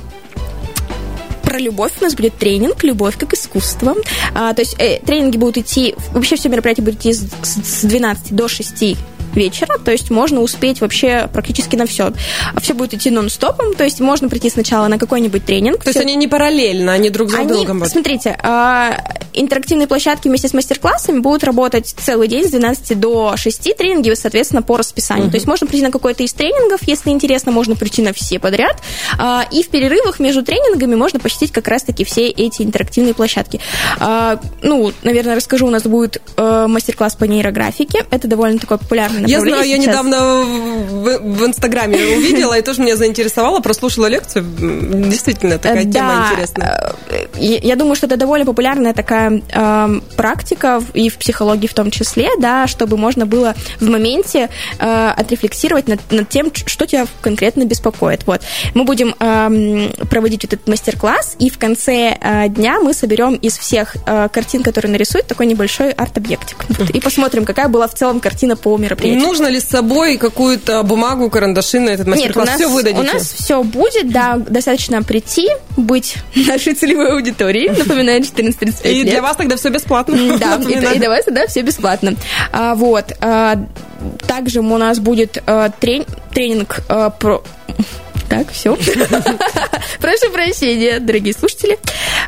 про 1.43 1.59
любовь 1.59 1.91
у 1.99 2.03
нас 2.03 2.15
будет 2.15 2.35
тренинг 2.35 2.83
«Любовь 2.83 3.17
как 3.17 3.33
искусство». 3.33 3.95
А, 4.33 4.53
то 4.53 4.61
есть 4.61 4.75
э, 4.79 4.99
тренинги 5.05 5.37
будут 5.37 5.57
идти, 5.57 5.95
вообще 6.11 6.35
все 6.35 6.49
мероприятия 6.49 6.81
будут 6.81 6.99
идти 7.01 7.13
с, 7.13 7.27
с 7.43 7.83
12 7.83 8.35
до 8.35 8.47
6 8.47 8.97
вечера, 9.35 9.77
то 9.77 9.91
есть 9.91 10.09
можно 10.09 10.41
успеть 10.41 10.81
вообще 10.81 11.29
практически 11.31 11.75
на 11.75 11.85
все. 11.85 12.13
Все 12.61 12.73
будет 12.73 12.93
идти 12.93 13.09
нон-стопом, 13.09 13.73
то 13.73 13.83
есть 13.83 13.99
можно 13.99 14.29
прийти 14.29 14.49
сначала 14.49 14.87
на 14.87 14.97
какой-нибудь 14.97 15.45
тренинг. 15.45 15.83
То 15.83 15.89
есть 15.89 15.99
они 15.99 16.15
не 16.15 16.27
параллельно, 16.27 16.93
они 16.93 17.09
друг 17.09 17.29
за 17.29 17.39
они, 17.39 17.49
другом 17.49 17.79
будут? 17.79 17.91
Смотрите, 17.91 18.37
а, 18.43 18.97
интерактивные 19.33 19.87
площадки 19.87 20.27
вместе 20.27 20.47
с 20.47 20.53
мастер-классами 20.53 21.19
будут 21.19 21.43
работать 21.43 21.87
целый 21.87 22.27
день 22.27 22.45
с 22.45 22.51
12 22.51 22.99
до 22.99 23.35
6, 23.35 23.75
тренинги, 23.75 24.13
соответственно, 24.13 24.61
по 24.61 24.77
расписанию. 24.77 25.25
Угу. 25.25 25.31
То 25.31 25.37
есть 25.37 25.47
можно 25.47 25.67
прийти 25.67 25.83
на 25.83 25.91
какой-то 25.91 26.23
из 26.23 26.33
тренингов, 26.33 26.81
если 26.83 27.09
интересно, 27.09 27.51
можно 27.51 27.75
прийти 27.75 28.01
на 28.01 28.13
все 28.13 28.39
подряд, 28.39 28.77
а, 29.17 29.45
и 29.51 29.63
в 29.63 29.69
перерывах 29.69 30.19
между 30.19 30.43
тренингами 30.43 30.95
можно 30.95 31.19
посетить 31.19 31.51
как 31.51 31.67
раз-таки 31.67 32.03
все 32.03 32.27
эти 32.29 32.61
интерактивные 32.61 33.13
площадки. 33.13 33.59
А, 33.99 34.39
ну, 34.61 34.91
наверное, 35.03 35.35
расскажу, 35.35 35.67
у 35.67 35.69
нас 35.69 35.83
будет 35.83 36.21
э, 36.37 36.65
мастер-класс 36.67 37.15
по 37.15 37.25
нейрографике, 37.25 38.05
это 38.09 38.27
довольно 38.27 38.59
такой 38.59 38.77
популярный 38.77 39.22
я 39.27 39.39
знаю, 39.39 39.67
я 39.67 39.77
недавно 39.77 40.43
в, 40.43 41.19
в 41.19 41.45
Инстаграме 41.45 41.97
увидела 42.17 42.57
и 42.57 42.61
тоже 42.61 42.81
меня 42.81 42.95
заинтересовала, 42.95 43.59
прослушала 43.59 44.07
лекцию. 44.07 44.45
Действительно, 45.09 45.57
такая 45.57 45.85
да, 45.85 45.91
тема 45.91 46.27
интересная. 46.31 46.93
Э, 47.09 47.25
я 47.37 47.75
думаю, 47.75 47.95
что 47.95 48.07
это 48.07 48.17
довольно 48.17 48.45
популярная 48.45 48.93
такая 48.93 49.41
э, 49.51 49.99
практика 50.15 50.81
и 50.93 51.09
в 51.09 51.17
психологии 51.17 51.67
в 51.67 51.73
том 51.73 51.91
числе, 51.91 52.29
да, 52.39 52.67
чтобы 52.67 52.97
можно 52.97 53.25
было 53.25 53.55
в 53.79 53.89
моменте 53.89 54.49
э, 54.79 55.13
отрефлексировать 55.15 55.87
над, 55.87 55.99
над 56.11 56.29
тем, 56.29 56.51
что 56.53 56.85
тебя 56.85 57.05
конкретно 57.21 57.65
беспокоит. 57.65 58.25
Вот. 58.25 58.41
Мы 58.73 58.83
будем 58.83 59.15
э, 59.19 59.89
проводить 60.09 60.45
этот 60.45 60.67
мастер-класс, 60.67 61.35
и 61.39 61.49
в 61.49 61.57
конце 61.57 62.17
э, 62.19 62.49
дня 62.49 62.79
мы 62.79 62.93
соберем 62.93 63.35
из 63.35 63.57
всех 63.57 63.95
э, 64.05 64.29
картин, 64.31 64.63
которые 64.63 64.91
нарисуют, 64.91 65.27
такой 65.27 65.45
небольшой 65.45 65.91
арт-объектик. 65.91 66.65
Вот, 66.69 66.89
и 66.89 66.99
посмотрим, 66.99 67.45
какая 67.45 67.67
была 67.67 67.87
в 67.87 67.93
целом 67.93 68.19
картина 68.19 68.55
по 68.55 68.77
мероприятию 68.77 69.12
нужно 69.15 69.47
ли 69.47 69.59
с 69.59 69.65
собой 69.65 70.17
какую-то 70.17 70.83
бумагу, 70.83 71.29
карандаши 71.29 71.79
на 71.79 71.89
этот 71.89 72.07
мастер-класс? 72.07 72.49
Все 72.55 72.69
выдадите? 72.69 73.01
У 73.01 73.13
нас 73.13 73.33
все 73.33 73.63
будет, 73.63 74.11
да, 74.11 74.37
достаточно 74.37 75.03
прийти, 75.03 75.49
быть 75.77 76.15
нашей 76.35 76.73
целевой 76.73 77.13
аудиторией, 77.13 77.69
напоминаю, 77.69 78.21
14-35 78.21 78.91
И 78.91 79.03
для 79.09 79.21
вас 79.21 79.37
тогда 79.37 79.55
все 79.55 79.69
бесплатно. 79.69 80.37
Да, 80.37 80.55
и, 80.55 80.95
и 80.95 80.99
для 80.99 81.09
вас 81.09 81.25
тогда 81.25 81.47
все 81.47 81.61
бесплатно. 81.61 82.15
А, 82.51 82.75
вот. 82.75 83.13
А, 83.21 83.55
также 84.27 84.59
у 84.59 84.77
нас 84.77 84.99
будет 84.99 85.41
а, 85.45 85.69
трени- 85.79 86.07
тренинг 86.33 86.81
а, 86.89 87.09
про 87.09 87.43
так, 88.29 88.51
все. 88.51 88.75
Прошу 89.99 90.31
прощения, 90.31 90.99
дорогие 90.99 91.33
слушатели. 91.33 91.79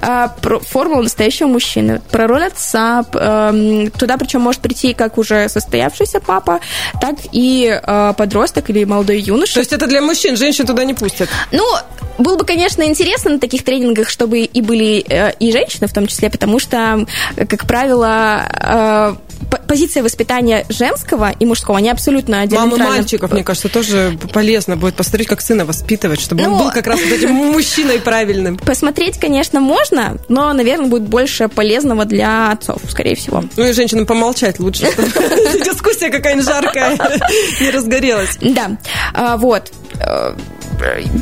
А, 0.01 0.27
про 0.27 0.59
формулу 0.59 1.03
настоящего 1.03 1.47
мужчины, 1.47 2.01
про 2.11 2.27
роль 2.27 2.45
отца. 2.45 3.05
Эм, 3.13 3.91
туда 3.91 4.17
причем 4.17 4.41
может 4.41 4.61
прийти 4.61 4.93
как 4.93 5.17
уже 5.17 5.49
состоявшийся 5.49 6.19
папа, 6.19 6.59
так 7.01 7.15
и 7.31 7.79
э, 7.81 8.13
подросток 8.17 8.69
или 8.69 8.83
молодой 8.83 9.19
юноша. 9.19 9.55
То 9.55 9.59
есть 9.59 9.73
это 9.73 9.87
для 9.87 10.01
мужчин, 10.01 10.35
женщин 10.37 10.65
туда 10.65 10.83
не 10.83 10.93
пустят? 10.93 11.29
Ну, 11.51 11.65
было 12.17 12.37
бы, 12.37 12.45
конечно, 12.45 12.83
интересно 12.83 13.31
на 13.31 13.39
таких 13.39 13.63
тренингах, 13.63 14.09
чтобы 14.09 14.39
и 14.39 14.61
были 14.61 15.03
э, 15.07 15.33
и 15.39 15.51
женщины 15.51 15.87
в 15.87 15.93
том 15.93 16.07
числе, 16.07 16.29
потому 16.29 16.59
что, 16.59 17.05
как 17.35 17.65
правило, 17.65 19.17
позиция 19.67 20.03
воспитания 20.03 20.65
женского 20.69 21.31
и 21.39 21.45
мужского, 21.45 21.77
они 21.77 21.89
абсолютно 21.89 22.45
диаметрально... 22.45 22.85
Маму 22.85 22.97
мальчиков, 22.97 23.31
мне 23.31 23.43
кажется, 23.43 23.69
тоже 23.69 24.17
полезно 24.33 24.77
будет 24.77 24.95
посмотреть, 24.95 25.27
как 25.27 25.41
сына 25.41 25.65
воспитывать, 25.95 26.19
чтобы 26.19 26.43
ну, 26.43 26.53
он 26.53 26.59
был 26.59 26.71
как 26.71 26.87
раз 26.87 26.99
вот 27.01 27.11
этим 27.11 27.29
мужчиной 27.53 27.99
правильным. 27.99 28.57
Посмотреть, 28.57 29.19
конечно, 29.19 29.59
можно, 29.59 30.17
но, 30.29 30.51
наверное, 30.53 30.87
будет 30.87 31.03
больше 31.03 31.47
полезного 31.47 32.05
для 32.05 32.51
отцов, 32.51 32.81
скорее 32.89 33.15
всего. 33.15 33.43
Ну 33.55 33.65
и 33.65 33.73
женщинам 33.73 34.05
помолчать 34.05 34.59
лучше, 34.59 34.83
дискуссия 35.63 36.09
какая-нибудь 36.09 36.45
жаркая 36.45 36.97
не 37.61 37.71
разгорелась. 37.71 38.37
Да, 38.41 38.71
а, 39.13 39.37
вот. 39.37 39.71
Э, 39.99 40.35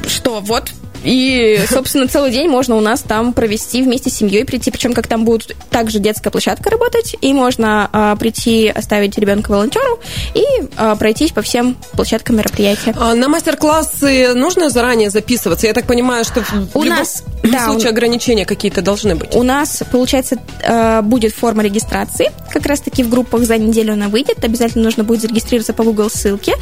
что, 0.07 0.39
вот, 0.41 0.71
и, 1.03 1.59
собственно, 1.69 2.07
целый 2.07 2.31
день 2.31 2.47
можно 2.47 2.75
у 2.75 2.79
нас 2.79 3.01
там 3.01 3.33
провести 3.33 3.81
вместе 3.81 4.09
с 4.09 4.15
семьей, 4.15 4.45
прийти, 4.45 4.71
причем 4.71 4.93
как 4.93 5.07
там 5.07 5.25
будет 5.25 5.55
также 5.69 5.99
детская 5.99 6.29
площадка 6.29 6.69
работать, 6.69 7.15
и 7.19 7.33
можно 7.33 7.89
а, 7.91 8.15
прийти, 8.15 8.69
оставить 8.69 9.17
ребенка 9.17 9.51
волонтеру 9.51 9.99
и 10.33 10.43
а, 10.77 10.95
пройтись 10.95 11.31
по 11.31 11.41
всем 11.41 11.75
площадкам 11.93 12.37
мероприятия. 12.37 12.95
А 12.97 13.13
на 13.15 13.27
мастер-классы 13.27 14.33
нужно 14.33 14.69
заранее 14.69 15.09
записываться? 15.09 15.67
Я 15.67 15.73
так 15.73 15.85
понимаю, 15.85 16.23
что 16.23 16.41
в 16.41 16.53
у 16.73 16.83
любом 16.83 16.99
нас, 16.99 17.23
да, 17.43 17.65
случае 17.65 17.89
ограничения 17.89 18.45
какие-то 18.45 18.81
должны 18.81 19.15
быть. 19.15 19.35
У 19.35 19.43
нас, 19.43 19.83
получается, 19.91 20.37
а, 20.65 21.01
будет 21.01 21.33
форма 21.33 21.63
регистрации, 21.63 22.31
как 22.51 22.65
раз-таки 22.65 23.03
в 23.03 23.09
группах 23.09 23.43
за 23.43 23.57
неделю 23.57 23.93
она 23.93 24.07
выйдет, 24.07 24.43
обязательно 24.43 24.85
нужно 24.85 25.03
будет 25.03 25.21
зарегистрироваться 25.21 25.73
по 25.73 25.83
Google 25.83 26.09
ссылке, 26.09 26.53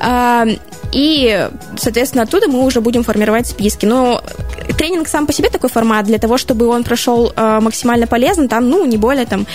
а, 0.00 0.46
и, 0.92 1.48
соответственно, 1.76 2.24
оттуда 2.24 2.48
мы 2.48 2.64
уже 2.64 2.80
будем 2.80 3.04
формировать 3.04 3.46
списки 3.46 3.83
практики. 3.84 3.86
Но 3.86 4.22
тренинг 4.76 5.08
сам 5.08 5.26
по 5.26 5.32
себе 5.32 5.50
такой 5.50 5.70
формат, 5.70 6.06
для 6.06 6.18
того, 6.18 6.38
чтобы 6.38 6.66
он 6.66 6.84
прошел 6.84 7.32
э, 7.34 7.60
максимально 7.60 8.06
полезно, 8.06 8.48
там, 8.48 8.68
ну, 8.68 8.84
не 8.86 8.96
более 8.96 9.26
там 9.26 9.46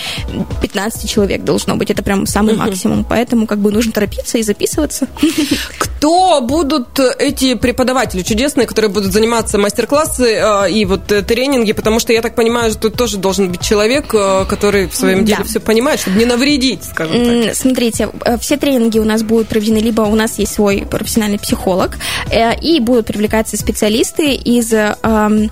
15 0.62 1.10
человек 1.10 1.44
должно 1.44 1.76
быть. 1.76 1.90
Это 1.90 2.02
прям 2.02 2.26
самый 2.26 2.54
максимум. 2.54 3.04
Поэтому 3.04 3.46
как 3.46 3.58
бы 3.58 3.70
нужно 3.70 3.92
торопиться 3.92 4.38
и 4.38 4.42
записываться. 4.42 5.06
Кто 5.78 6.40
будут 6.40 6.98
эти 6.98 7.54
преподаватели 7.54 8.22
чудесные, 8.22 8.66
которые 8.66 8.90
будут 8.90 9.12
заниматься 9.12 9.58
мастер-классы 9.58 10.34
э, 10.34 10.70
и 10.70 10.84
вот 10.84 11.12
э, 11.12 11.22
тренинги? 11.22 11.72
Потому 11.72 12.00
что 12.00 12.12
я 12.12 12.22
так 12.22 12.34
понимаю, 12.34 12.70
что 12.70 12.80
тут 12.80 12.94
тоже 12.96 13.18
должен 13.18 13.50
быть 13.50 13.60
человек, 13.60 14.14
э, 14.14 14.44
который 14.48 14.86
в 14.86 14.94
своем 14.94 15.24
деле 15.24 15.38
да. 15.38 15.44
все 15.44 15.60
понимает, 15.60 16.00
чтобы 16.00 16.18
не 16.18 16.24
навредить, 16.24 16.84
скажем 16.84 17.44
так. 17.44 17.54
Смотрите, 17.54 18.08
э, 18.24 18.38
все 18.38 18.56
тренинги 18.56 18.98
у 18.98 19.04
нас 19.04 19.22
будут 19.22 19.48
проведены, 19.48 19.78
либо 19.78 20.02
у 20.02 20.14
нас 20.14 20.38
есть 20.38 20.54
свой 20.54 20.86
профессиональный 20.90 21.38
психолог, 21.38 21.98
э, 22.30 22.58
и 22.60 22.80
будут 22.80 23.06
привлекаться 23.06 23.56
специалисты, 23.56 24.19
артисты 24.20 24.34
из... 24.34 24.72
Эм, 24.72 25.50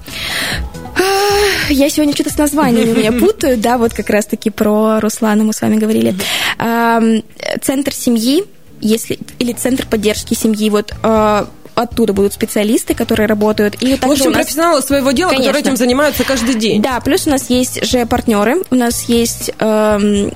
я 1.70 1.90
сегодня 1.90 2.14
что-то 2.14 2.30
с 2.30 2.38
названиями 2.38 2.98
меня 2.98 3.12
путаю, 3.20 3.56
да, 3.58 3.78
вот 3.78 3.92
как 3.94 4.10
раз-таки 4.10 4.50
про 4.50 5.00
Руслана 5.00 5.44
мы 5.44 5.52
с 5.52 5.60
вами 5.60 5.76
говорили. 5.76 6.14
Эм, 6.58 7.22
центр 7.60 7.92
семьи, 7.92 8.44
если 8.80 9.18
или 9.38 9.52
центр 9.52 9.86
поддержки 9.86 10.34
семьи, 10.34 10.70
вот 10.70 10.92
э, 11.02 11.44
оттуда 11.78 12.12
будут 12.12 12.32
специалисты, 12.32 12.94
которые 12.94 13.26
работают. 13.26 13.80
И 13.80 13.94
в 13.94 14.04
общем, 14.04 14.26
нас... 14.26 14.34
профессионалы 14.34 14.82
своего 14.82 15.12
дела, 15.12 15.30
Конечно. 15.30 15.48
которые 15.48 15.62
этим 15.62 15.76
занимаются 15.76 16.24
каждый 16.24 16.54
день. 16.54 16.82
Да, 16.82 17.00
плюс 17.00 17.26
у 17.26 17.30
нас 17.30 17.48
есть 17.50 17.84
же 17.84 18.04
партнеры. 18.06 18.56
У 18.70 18.74
нас 18.74 19.04
есть 19.04 19.50
э, 19.58 20.30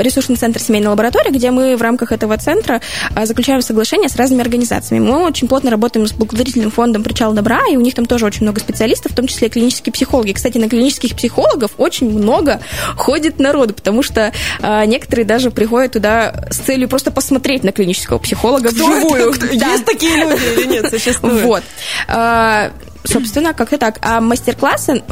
ресурсный 0.00 0.36
центр 0.36 0.60
семейной 0.60 0.88
лаборатории, 0.88 1.30
где 1.30 1.50
мы 1.50 1.76
в 1.76 1.82
рамках 1.82 2.12
этого 2.12 2.36
центра 2.36 2.80
э, 3.14 3.26
заключаем 3.26 3.62
соглашения 3.62 4.08
с 4.08 4.16
разными 4.16 4.42
организациями. 4.42 5.04
Мы 5.04 5.24
очень 5.24 5.46
плотно 5.46 5.70
работаем 5.70 6.06
с 6.06 6.12
благотворительным 6.12 6.70
фондом 6.70 7.02
«Причал 7.02 7.32
добра», 7.32 7.60
и 7.70 7.76
у 7.76 7.80
них 7.80 7.94
там 7.94 8.06
тоже 8.06 8.26
очень 8.26 8.42
много 8.42 8.60
специалистов, 8.60 9.12
в 9.12 9.14
том 9.14 9.26
числе 9.26 9.48
клинические 9.48 9.92
психологи. 9.92 10.32
Кстати, 10.32 10.58
на 10.58 10.68
клинических 10.68 11.14
психологов 11.14 11.72
очень 11.78 12.10
много 12.10 12.60
ходит 12.96 13.38
народу, 13.38 13.74
потому 13.74 14.02
что 14.02 14.32
э, 14.60 14.84
некоторые 14.86 15.24
даже 15.24 15.50
приходят 15.50 15.92
туда 15.92 16.48
с 16.50 16.56
целью 16.56 16.88
просто 16.88 17.10
посмотреть 17.10 17.62
на 17.62 17.72
клинического 17.72 18.18
психолога 18.18 18.70
Кто 18.70 18.86
вживую. 18.86 19.32
Это? 19.32 19.48
Да. 19.58 19.72
Есть 19.72 19.84
такие 19.86 20.16
люди 20.16 20.42
или 20.56 20.66
нет? 20.66 20.87
Существует. 20.90 21.44
Вот. 21.44 21.62
А, 22.08 22.70
собственно, 23.04 23.54
как-то 23.54 23.78
так. 23.78 23.98
А 24.02 24.20
мастер-классы 24.20 25.02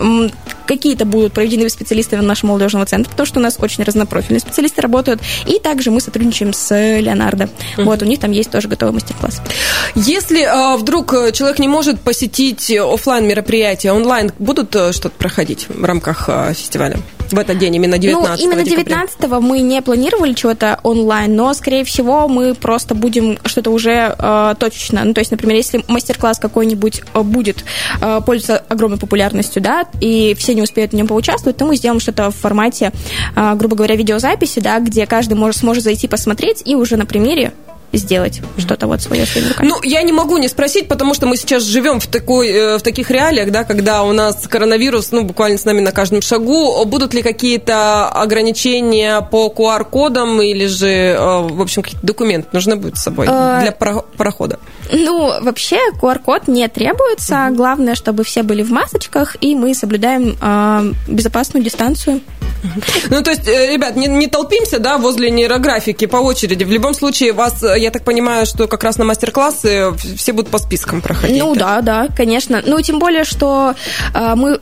какие-то 0.67 1.05
будут 1.05 1.33
проведены 1.33 1.69
специалистами 1.69 2.21
нашего 2.21 2.51
молодежного 2.51 2.87
центра, 2.87 3.11
потому 3.11 3.27
что 3.27 3.39
у 3.39 3.43
нас 3.43 3.57
очень 3.59 3.85
разнопрофильные 3.85 4.41
специалисты 4.41 4.81
работают. 4.81 5.21
И 5.47 5.59
также 5.59 5.91
мы 5.91 6.01
сотрудничаем 6.01 6.53
с 6.53 6.75
Леонардо. 6.75 7.45
Uh-huh. 7.45 7.85
Вот, 7.85 8.03
у 8.03 8.05
них 8.05 8.19
там 8.19 8.33
есть 8.33 8.51
тоже 8.51 8.69
готовый 8.69 8.95
мастер-класс. 8.95 9.41
Если 9.95 10.43
а, 10.43 10.77
вдруг 10.77 11.12
человек 11.33 11.59
не 11.59 11.69
может 11.69 12.01
посетить 12.01 12.71
офлайн 12.71 13.27
мероприятия, 13.27 13.93
онлайн 13.93 14.33
будут 14.39 14.71
что-то 14.71 15.11
проходить 15.11 15.67
в 15.69 15.85
рамках 15.85 16.29
а, 16.29 16.53
фестиваля? 16.53 16.99
В 17.33 17.39
этот 17.39 17.59
день, 17.59 17.77
именно 17.77 17.99
19 17.99 18.45
Ну, 18.45 18.51
именно 18.51 18.65
19 18.65 19.29
мы 19.41 19.61
не 19.61 19.81
планировали 19.83 20.33
чего-то 20.33 20.81
онлайн, 20.83 21.35
но, 21.35 21.53
скорее 21.55 21.85
всего, 21.85 22.29
мы 22.29 22.55
просто 22.55 22.95
будем 22.95 23.39
что-то 23.45 23.71
уже 23.71 24.15
э, 24.19 24.55
точечно. 24.59 25.03
Ну, 25.05 25.15
то 25.15 25.21
есть, 25.21 25.31
например, 25.31 25.57
если 25.57 25.85
мастер-класс 25.89 26.39
какой-нибудь 26.39 27.03
э, 27.12 27.21
будет 27.23 27.65
э, 28.01 28.21
пользоваться 28.25 28.65
огромной 28.69 28.99
популярностью, 28.99 29.62
да, 29.62 29.87
и 30.01 30.35
все 30.39 30.55
не 30.55 30.62
успеют 30.62 30.93
в 30.93 30.95
нем 30.95 31.07
поучаствовать, 31.07 31.57
то 31.57 31.65
мы 31.65 31.77
сделаем 31.77 32.01
что-то 32.01 32.31
в 32.31 32.37
формате, 32.37 32.93
э, 33.35 33.55
грубо 33.55 33.77
говоря, 33.77 33.97
видеозаписи, 33.97 34.61
да, 34.61 34.79
где 34.81 35.07
каждый 35.07 35.35
может, 35.35 35.61
сможет 35.61 35.85
зайти 35.85 36.09
посмотреть 36.09 36.62
и 36.65 36.75
уже 36.75 36.97
на 36.97 37.07
примере 37.07 37.53
сделать 37.92 38.40
что-то 38.59 38.87
вот 38.87 39.01
свое 39.01 39.27
своими 39.27 39.49
руками. 39.49 39.68
Ну, 39.68 39.77
я 39.83 40.03
не 40.03 40.12
могу 40.12 40.37
не 40.38 40.49
спросить, 40.49 40.88
потому 40.88 41.14
что 41.14 41.27
мы 41.27 41.37
сейчас 41.37 41.62
живем 41.62 42.01
в, 42.01 42.07
такой, 42.07 42.49
э, 42.49 42.79
в 42.79 42.83
таких 42.83 43.11
реалиях, 43.11 43.51
да, 43.51 43.64
когда 43.64 44.03
у 44.03 44.12
нас 44.12 44.46
коронавирус, 44.46 45.12
ну, 45.12 45.22
буквально 45.22 45.59
с 45.59 45.64
нами 45.64 45.81
на 45.81 45.92
каждом 45.92 46.22
шагу. 46.22 46.85
Будут 46.85 47.14
ли 47.14 47.22
какие-то 47.22 48.09
ограничения 48.09 49.20
по 49.22 49.53
QR-кодам 49.57 50.42
или 50.42 50.66
же, 50.66 50.88
э, 50.88 51.49
в 51.49 51.61
общем, 51.61 51.83
какие-то 51.83 52.07
документы 52.07 52.49
нужны 52.53 52.77
будут 52.77 52.99
с 52.99 53.03
собой 53.03 53.27
э, 53.29 53.61
для 53.62 53.72
прохода? 53.72 54.59
Ну, 54.92 55.42
вообще 55.42 55.79
QR-код 56.01 56.49
не 56.49 56.66
требуется. 56.68 57.49
Главное, 57.53 57.94
чтобы 57.94 58.25
все 58.25 58.42
были 58.42 58.62
в 58.62 58.70
масочках, 58.70 59.37
и 59.40 59.55
мы 59.55 59.75
соблюдаем 59.75 60.37
безопасную 61.09 61.64
дистанцию. 61.64 62.20
Ну, 63.11 63.22
то 63.22 63.31
есть, 63.31 63.46
ребят, 63.46 63.96
не, 63.96 64.07
не 64.07 64.26
толпимся, 64.26 64.79
да, 64.79 64.98
возле 64.98 65.31
нейрографики 65.31 66.07
по 66.07 66.16
очереди. 66.16 66.64
В 66.64 66.70
любом 66.70 66.94
случае, 66.94 67.33
вас 67.33 67.62
я 67.62 67.90
так 67.90 68.05
понимаю, 68.05 68.46
что 68.46 68.68
как 68.68 68.85
раз 68.85 68.98
на 68.98 69.05
мастер-классы 69.05 69.92
все 70.16 70.33
будут 70.33 70.50
по 70.50 70.59
спискам 70.59 71.00
проходить. 71.00 71.38
Ну 71.38 71.55
да, 71.55 71.81
да, 71.81 72.09
конечно. 72.16 72.62
Ну, 72.64 72.81
тем 72.81 72.98
более, 72.98 73.24
что 73.24 73.74
э, 74.14 74.35
мы 74.35 74.61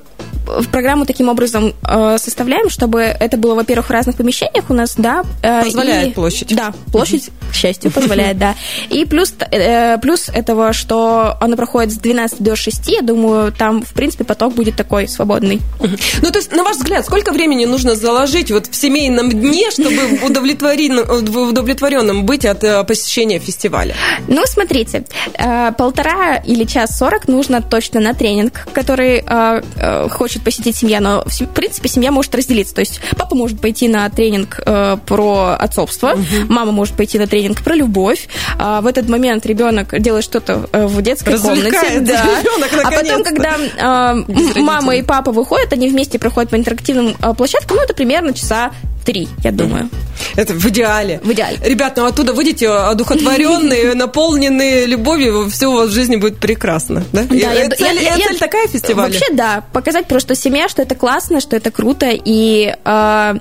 программу 0.70 1.06
таким 1.06 1.28
образом 1.28 1.74
э, 1.86 2.16
составляем, 2.18 2.70
чтобы 2.70 3.00
это 3.00 3.36
было, 3.36 3.54
во-первых, 3.54 3.86
в 3.86 3.90
разных 3.90 4.16
помещениях 4.16 4.70
у 4.70 4.74
нас, 4.74 4.94
да. 4.96 5.24
Э, 5.42 5.64
позволяет 5.64 6.08
и, 6.08 6.12
площадь. 6.12 6.54
Да, 6.54 6.72
площадь, 6.92 7.30
к 7.50 7.54
счастью, 7.54 7.90
позволяет, 7.90 8.38
да. 8.38 8.54
И 8.90 9.04
плюс, 9.04 9.34
э, 9.50 9.98
плюс 9.98 10.28
этого, 10.28 10.72
что 10.72 11.36
оно 11.40 11.56
проходит 11.56 11.92
с 11.92 11.96
12 11.96 12.42
до 12.42 12.56
6, 12.56 12.88
я 12.88 13.02
думаю, 13.02 13.52
там, 13.52 13.82
в 13.82 13.92
принципе, 13.92 14.24
поток 14.24 14.54
будет 14.54 14.76
такой 14.76 15.08
свободный. 15.08 15.60
Ну, 15.80 16.30
то 16.30 16.38
есть, 16.38 16.52
на 16.52 16.64
ваш 16.64 16.76
взгляд, 16.76 17.04
сколько 17.04 17.32
времени 17.32 17.64
нужно 17.64 17.94
заложить 17.94 18.50
вот 18.50 18.66
в 18.66 18.74
семейном 18.74 19.30
дне, 19.30 19.70
чтобы 19.70 20.26
удовлетворенным 20.26 22.24
быть 22.24 22.44
от 22.44 22.64
э, 22.64 22.84
посещения 22.84 23.38
фестиваля? 23.38 23.94
Ну, 24.28 24.42
смотрите, 24.46 25.04
э, 25.34 25.72
полтора 25.72 26.36
или 26.36 26.64
час 26.64 26.98
сорок 26.98 27.28
нужно 27.28 27.62
точно 27.62 28.00
на 28.00 28.14
тренинг, 28.14 28.66
который 28.72 29.22
э, 29.26 30.08
хочет 30.10 30.33
хочет 30.34 30.42
посетить 30.42 30.76
семья, 30.76 31.00
но, 31.00 31.24
в 31.24 31.46
принципе, 31.46 31.88
семья 31.88 32.10
может 32.10 32.34
разделиться. 32.34 32.74
То 32.74 32.80
есть 32.80 33.00
папа 33.16 33.36
может 33.36 33.60
пойти 33.60 33.88
на 33.88 34.08
тренинг 34.10 34.60
э, 34.66 34.96
про 35.06 35.56
отцовство, 35.58 36.12
угу. 36.12 36.22
мама 36.48 36.72
может 36.72 36.96
пойти 36.96 37.18
на 37.18 37.26
тренинг 37.26 37.62
про 37.62 37.74
любовь. 37.74 38.28
А 38.58 38.80
в 38.80 38.86
этот 38.86 39.08
момент 39.08 39.46
ребенок 39.46 40.00
делает 40.00 40.24
что-то 40.24 40.68
э, 40.72 40.86
в 40.86 41.00
детской 41.02 41.38
комнате. 41.38 41.74
Да. 42.04 42.22
Ребенок, 42.40 42.70
а 42.84 42.90
потом, 42.90 43.22
когда 43.22 43.56
э, 43.56 44.60
мама 44.60 44.96
и 44.96 45.02
папа 45.02 45.32
выходят, 45.32 45.72
они 45.72 45.88
вместе 45.88 46.18
проходят 46.18 46.50
по 46.50 46.56
интерактивным 46.56 47.16
э, 47.20 47.34
площадкам, 47.34 47.76
ну, 47.76 47.82
это 47.82 47.94
примерно 47.94 48.34
часа 48.34 48.72
три, 49.04 49.28
я 49.42 49.52
думаю. 49.52 49.90
Это 50.36 50.54
в 50.54 50.66
идеале. 50.66 51.20
В 51.22 51.32
идеале. 51.32 51.58
Ребят, 51.62 51.96
ну 51.96 52.06
оттуда 52.06 52.32
выйдете 52.32 52.68
одухотворенные, 52.68 53.94
наполненные 53.94 54.86
любовью, 54.86 55.48
все 55.50 55.68
у 55.68 55.74
вас 55.74 55.90
в 55.90 55.92
жизни 55.92 56.16
будет 56.16 56.38
прекрасно. 56.38 57.04
Да? 57.12 57.24
Да, 57.24 57.34
я, 57.34 57.68
цель, 57.70 58.02
я, 58.02 58.16
цель 58.16 58.32
я, 58.32 58.38
такая 58.38 58.66
фестиваля? 58.68 59.12
Вообще, 59.12 59.32
да. 59.32 59.64
Показать 59.72 60.06
просто 60.06 60.34
семье, 60.34 60.68
что 60.68 60.82
это 60.82 60.94
классно, 60.94 61.40
что 61.40 61.56
это 61.56 61.70
круто, 61.70 62.10
и 62.10 62.74
э, 62.84 63.34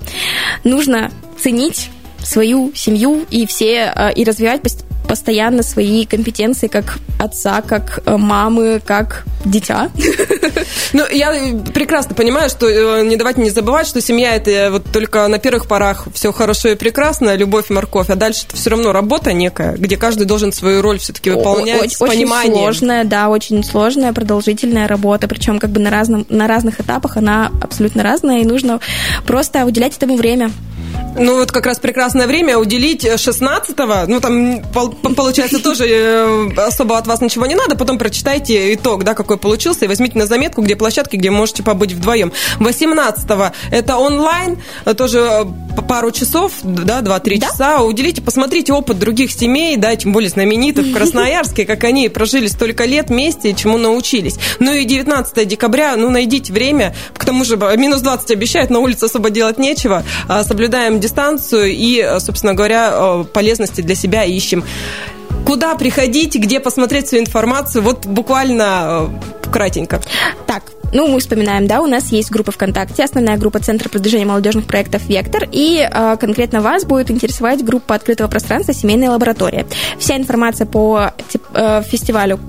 нужно 0.63 1.11
ценить 1.41 1.89
свою 2.23 2.71
семью 2.75 3.25
и 3.29 3.45
все 3.45 3.93
э, 3.95 4.13
и 4.13 4.23
развивать 4.23 4.61
постоянно 5.13 5.61
свои 5.61 6.07
компетенции 6.07 6.67
как 6.67 6.97
отца, 7.19 7.61
как 7.61 7.99
э, 8.03 8.17
мамы, 8.17 8.81
как 8.83 9.25
дитя. 9.45 9.91
Ну, 10.91 11.07
я 11.11 11.33
прекрасно 11.73 12.15
понимаю, 12.15 12.49
что 12.49 12.67
э, 12.67 13.03
не 13.05 13.15
давайте 13.15 13.41
не 13.41 13.49
забывать, 13.51 13.87
что 13.87 14.01
семья 14.01 14.35
это 14.35 14.69
вот 14.71 14.85
только 14.91 15.27
на 15.27 15.37
первых 15.37 15.67
порах 15.67 16.07
все 16.13 16.31
хорошо 16.31 16.69
и 16.69 16.75
прекрасно, 16.75 17.35
любовь 17.35 17.69
и 17.69 17.73
морковь, 17.73 18.09
а 18.09 18.15
дальше 18.15 18.45
это 18.47 18.57
все 18.57 18.71
равно 18.71 18.91
работа 18.91 19.33
некая, 19.33 19.73
где 19.73 19.97
каждый 19.97 20.25
должен 20.25 20.51
свою 20.51 20.81
роль 20.81 20.97
все-таки 20.97 21.29
выполнять 21.29 21.81
очень, 21.81 21.95
с 21.95 21.99
пониманием. 21.99 22.53
Очень 22.53 22.63
сложная, 22.63 23.03
да, 23.03 23.29
очень 23.29 23.63
сложная, 23.63 24.13
продолжительная 24.13 24.87
работа, 24.87 25.27
причем 25.27 25.59
как 25.59 25.69
бы 25.69 25.79
на, 25.79 25.91
разном, 25.91 26.25
на 26.29 26.47
разных 26.47 26.79
этапах 26.79 27.17
она 27.17 27.51
абсолютно 27.61 28.01
разная, 28.01 28.41
и 28.41 28.45
нужно 28.45 28.79
просто 29.25 29.65
уделять 29.65 29.95
этому 29.95 30.15
время. 30.15 30.51
Ну, 31.15 31.39
вот 31.39 31.51
как 31.51 31.65
раз 31.65 31.79
прекрасное 31.79 32.27
время 32.27 32.57
уделить 32.57 33.05
16-го. 33.05 34.11
Ну, 34.11 34.19
там, 34.19 34.61
получается, 35.15 35.59
тоже 35.63 35.85
э, 35.87 36.49
особо 36.57 36.97
от 36.97 37.07
вас 37.07 37.21
ничего 37.21 37.45
не 37.45 37.55
надо. 37.55 37.75
Потом 37.75 37.97
прочитайте 37.97 38.73
итог, 38.73 39.03
да, 39.03 39.13
какой 39.13 39.37
получился, 39.37 39.85
и 39.85 39.87
возьмите 39.87 40.17
на 40.17 40.25
заметку, 40.25 40.61
где 40.61 40.75
площадки, 40.75 41.15
где 41.15 41.29
можете 41.29 41.63
побыть 41.63 41.93
вдвоем. 41.93 42.31
18-го 42.59 43.51
это 43.71 43.97
онлайн, 43.97 44.61
тоже 44.97 45.19
э, 45.19 45.81
пару 45.87 46.11
часов, 46.11 46.53
да, 46.63 47.01
2-3 47.01 47.39
да? 47.39 47.47
часа. 47.47 47.81
Уделите, 47.81 48.21
посмотрите 48.21 48.73
опыт 48.73 48.97
других 48.97 49.31
семей, 49.31 49.77
да, 49.77 49.95
тем 49.95 50.11
более 50.13 50.29
знаменитых 50.29 50.87
в 50.87 50.93
Красноярске, 50.95 51.65
как 51.65 51.83
они 51.83 52.09
прожили 52.09 52.47
столько 52.47 52.85
лет 52.85 53.09
вместе 53.09 53.51
и 53.51 53.55
чему 53.55 53.77
научились. 53.77 54.37
Ну 54.59 54.71
и 54.73 54.85
19 54.85 55.47
декабря, 55.47 55.95
ну, 55.95 56.09
найдите 56.09 56.51
время. 56.51 56.95
К 57.15 57.25
тому 57.25 57.43
же 57.45 57.57
минус 57.77 58.01
20 58.01 58.31
обещают, 58.31 58.69
на 58.69 58.79
улице 58.79 59.05
особо 59.05 59.29
делать 59.29 59.57
нечего. 59.57 60.03
А, 60.27 60.43
соблюдаем 60.43 60.99
дистанцию 61.03 61.71
и, 61.71 61.99
э, 61.99 62.19
собственно 62.19 62.53
говоря, 62.53 62.91
э, 62.93 63.23
полезности 63.33 63.81
для 63.81 63.95
себя 63.95 64.23
ищем. 64.23 64.63
Куда 65.45 65.75
приходить, 65.75 66.35
где 66.35 66.59
посмотреть 66.59 67.07
всю 67.07 67.17
информацию? 67.17 67.83
Вот 67.83 68.05
буквально 68.05 69.09
э, 69.45 69.51
кратенько. 69.51 70.01
Так, 70.47 70.63
ну, 70.93 71.07
мы 71.07 71.19
вспоминаем, 71.19 71.67
да, 71.67 71.81
у 71.81 71.87
нас 71.87 72.11
есть 72.11 72.31
группа 72.31 72.51
ВКонтакте, 72.51 73.03
основная 73.03 73.37
группа 73.37 73.59
Центра 73.59 73.89
продвижения 73.89 74.25
молодежных 74.25 74.65
проектов 74.65 75.01
«Вектор», 75.07 75.47
и 75.51 75.79
э, 75.81 76.17
конкретно 76.19 76.61
вас 76.61 76.85
будет 76.85 77.11
интересовать 77.11 77.63
группа 77.65 77.95
открытого 77.95 78.27
пространства 78.27 78.73
«Семейная 78.73 79.09
лаборатория». 79.09 79.65
Вся 79.97 80.15
информация 80.15 80.67
по 80.67 81.11
э, 81.53 81.83
фестивалю 81.83 82.39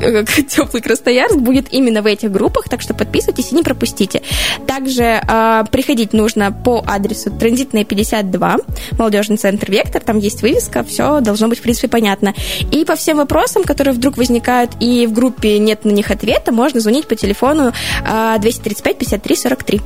теплый 0.48 0.82
Красноярск 0.82 1.36
будет 1.36 1.72
именно 1.72 2.02
в 2.02 2.06
этих 2.06 2.30
группах, 2.30 2.68
так 2.68 2.80
что 2.80 2.94
подписывайтесь 2.94 3.52
и 3.52 3.54
не 3.54 3.62
пропустите. 3.62 4.22
Также 4.66 5.02
э, 5.02 5.64
приходить 5.70 6.12
нужно 6.12 6.52
по 6.52 6.82
адресу 6.86 7.30
Транзитная 7.30 7.84
52, 7.84 8.56
молодежный 8.98 9.36
центр 9.36 9.70
Вектор, 9.70 10.02
там 10.02 10.18
есть 10.18 10.42
вывеска, 10.42 10.82
все 10.84 11.20
должно 11.20 11.48
быть, 11.48 11.58
в 11.58 11.62
принципе, 11.62 11.88
понятно. 11.88 12.34
И 12.72 12.84
по 12.84 12.96
всем 12.96 13.18
вопросам, 13.18 13.64
которые 13.64 13.94
вдруг 13.94 14.16
возникают, 14.16 14.72
и 14.80 15.06
в 15.06 15.12
группе 15.12 15.58
нет 15.58 15.84
на 15.84 15.90
них 15.90 16.10
ответа, 16.10 16.52
можно 16.52 16.80
звонить 16.80 17.06
по 17.06 17.14
телефону 17.14 17.72
э, 18.06 18.36
235 18.38 18.98
53 18.98 19.36
43. 19.36 19.80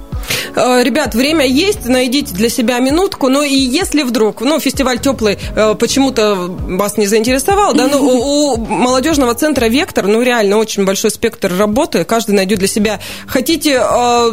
Ребят, 0.55 1.15
время 1.15 1.47
есть, 1.47 1.87
найдите 1.87 2.35
для 2.35 2.49
себя 2.49 2.79
минутку, 2.79 3.29
но 3.29 3.43
и 3.43 3.55
если 3.55 4.03
вдруг, 4.03 4.41
ну, 4.41 4.61
фестиваль 4.61 4.99
теплый 4.99 5.39
э, 5.55 5.75
почему-то 5.75 6.35
вас 6.49 6.97
не 6.97 7.07
заинтересовал, 7.07 7.75
да, 7.75 7.89
ну, 7.89 8.01
у 8.01 8.57
молодежного 8.57 9.35
центра 9.35 9.67
Вектор 9.67 10.04
спектр, 10.05 10.07
ну 10.07 10.23
реально 10.23 10.57
очень 10.57 10.85
большой 10.85 11.11
спектр 11.11 11.53
работы, 11.57 12.05
каждый 12.05 12.35
найдет 12.35 12.59
для 12.59 12.69
себя. 12.69 13.01
Хотите 13.27 13.81
э, 13.81 14.31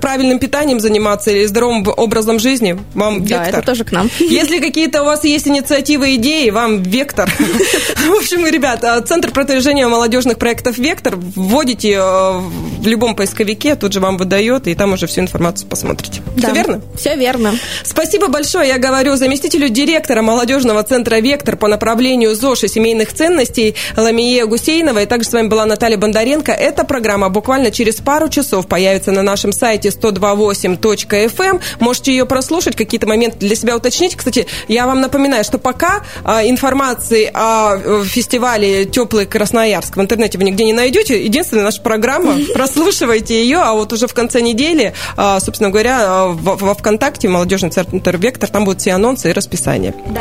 правильным 0.00 0.38
питанием 0.38 0.80
заниматься 0.80 1.30
или 1.30 1.46
здоровым 1.46 1.84
образом 1.96 2.38
жизни, 2.38 2.78
вам 2.94 3.24
да, 3.24 3.44
вектор. 3.44 3.60
это 3.60 3.66
тоже 3.66 3.84
к 3.84 3.92
нам. 3.92 4.10
Если 4.18 4.58
какие-то 4.58 5.02
у 5.02 5.04
вас 5.04 5.24
есть 5.24 5.46
инициативы, 5.48 6.16
идеи, 6.16 6.50
вам 6.50 6.82
вектор. 6.82 7.30
В 7.38 8.18
общем, 8.18 8.46
ребята, 8.46 9.00
Центр 9.06 9.30
продвижения 9.30 9.86
молодежных 9.86 10.38
проектов 10.38 10.78
«Вектор» 10.78 11.16
вводите 11.16 11.92
э, 11.92 12.00
в 12.00 12.86
любом 12.86 13.14
поисковике 13.14 13.76
тут 13.76 13.92
же 13.92 14.00
вам 14.00 14.16
выдает, 14.16 14.66
и 14.66 14.74
там 14.74 14.92
уже 14.92 15.06
всю 15.06 15.20
информацию 15.20 15.68
посмотрите. 15.68 16.22
Да. 16.36 16.48
Все 16.48 16.54
верно? 16.54 16.80
Все 16.96 17.16
верно. 17.16 17.54
Спасибо 17.82 18.28
большое. 18.28 18.68
Я 18.68 18.78
говорю 18.78 19.16
заместителю 19.16 19.68
директора 19.70 20.20
молодежного 20.20 20.82
центра 20.82 21.16
«Вектор» 21.16 21.56
по 21.56 21.66
направлению 21.66 22.34
ЗОЖ 22.34 22.64
и 22.64 22.68
семейных 22.68 23.12
ценностей 23.12 23.74
Ламие 23.96 24.46
Гусейнова. 24.46 25.02
И 25.02 25.06
также 25.06 25.30
с 25.30 25.32
вами 25.32 25.48
была 25.48 25.64
Наталья 25.64 25.96
Бондаренко. 25.96 26.52
Эта 26.52 26.84
программа 26.84 27.30
буквально 27.30 27.70
через 27.70 27.96
пару 27.96 28.28
часов 28.28 28.66
появится 28.66 29.12
на 29.12 29.22
нашем 29.22 29.52
сайте 29.52 29.88
128.fm. 29.88 31.46
Эм. 31.46 31.60
Можете 31.80 32.12
ее 32.12 32.26
прослушать, 32.26 32.76
какие-то 32.76 33.06
моменты 33.06 33.38
для 33.38 33.56
себя 33.56 33.76
уточнить. 33.76 34.14
Кстати, 34.14 34.46
я 34.68 34.86
вам 34.86 35.00
напоминаю, 35.00 35.42
что 35.42 35.58
пока 35.58 36.02
а, 36.22 36.46
информации 36.46 37.30
о 37.32 37.76
э, 37.76 38.04
фестивале 38.04 38.84
«Теплый 38.84 39.24
Красноярск» 39.24 39.96
в 39.96 40.00
интернете 40.00 40.36
вы 40.36 40.44
нигде 40.44 40.64
не 40.64 40.72
найдете. 40.74 41.22
Единственная 41.22 41.64
наша 41.64 41.80
программа, 41.80 42.36
прослушивайте 42.54 43.42
ее, 43.42 43.58
а 43.58 43.72
вот 43.72 43.92
уже 43.92 44.06
в 44.06 44.14
конце 44.14 44.42
недели, 44.42 44.92
а, 45.16 45.40
собственно 45.40 45.70
говоря, 45.70 46.25
во 46.34 46.74
ВКонтакте, 46.74 47.28
молодежный 47.28 47.70
центр 47.70 48.16
«Вектор», 48.16 48.48
там 48.48 48.64
будут 48.64 48.80
все 48.80 48.92
анонсы 48.92 49.30
и 49.30 49.32
расписание. 49.32 49.94
Да. 50.06 50.20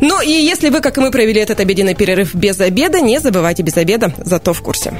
Ну 0.00 0.20
и 0.22 0.30
если 0.30 0.70
вы, 0.70 0.80
как 0.80 0.96
и 0.96 1.00
мы, 1.00 1.10
провели 1.10 1.40
этот 1.40 1.60
обеденный 1.60 1.94
перерыв 1.94 2.34
без 2.34 2.58
обеда, 2.60 3.00
не 3.00 3.20
забывайте 3.20 3.62
без 3.62 3.76
обеда, 3.76 4.12
зато 4.24 4.52
в 4.52 4.62
курсе. 4.62 4.94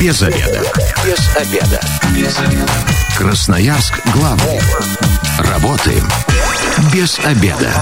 Без 0.00 0.20
обеда. 0.22 0.60
Без 1.04 1.36
обеда. 1.36 1.80
Без 2.16 2.38
обеда. 2.38 2.72
Красноярск 3.16 4.00
главный. 4.12 4.60
Работаем 5.38 6.04
без 6.92 7.18
обеда. 7.20 7.72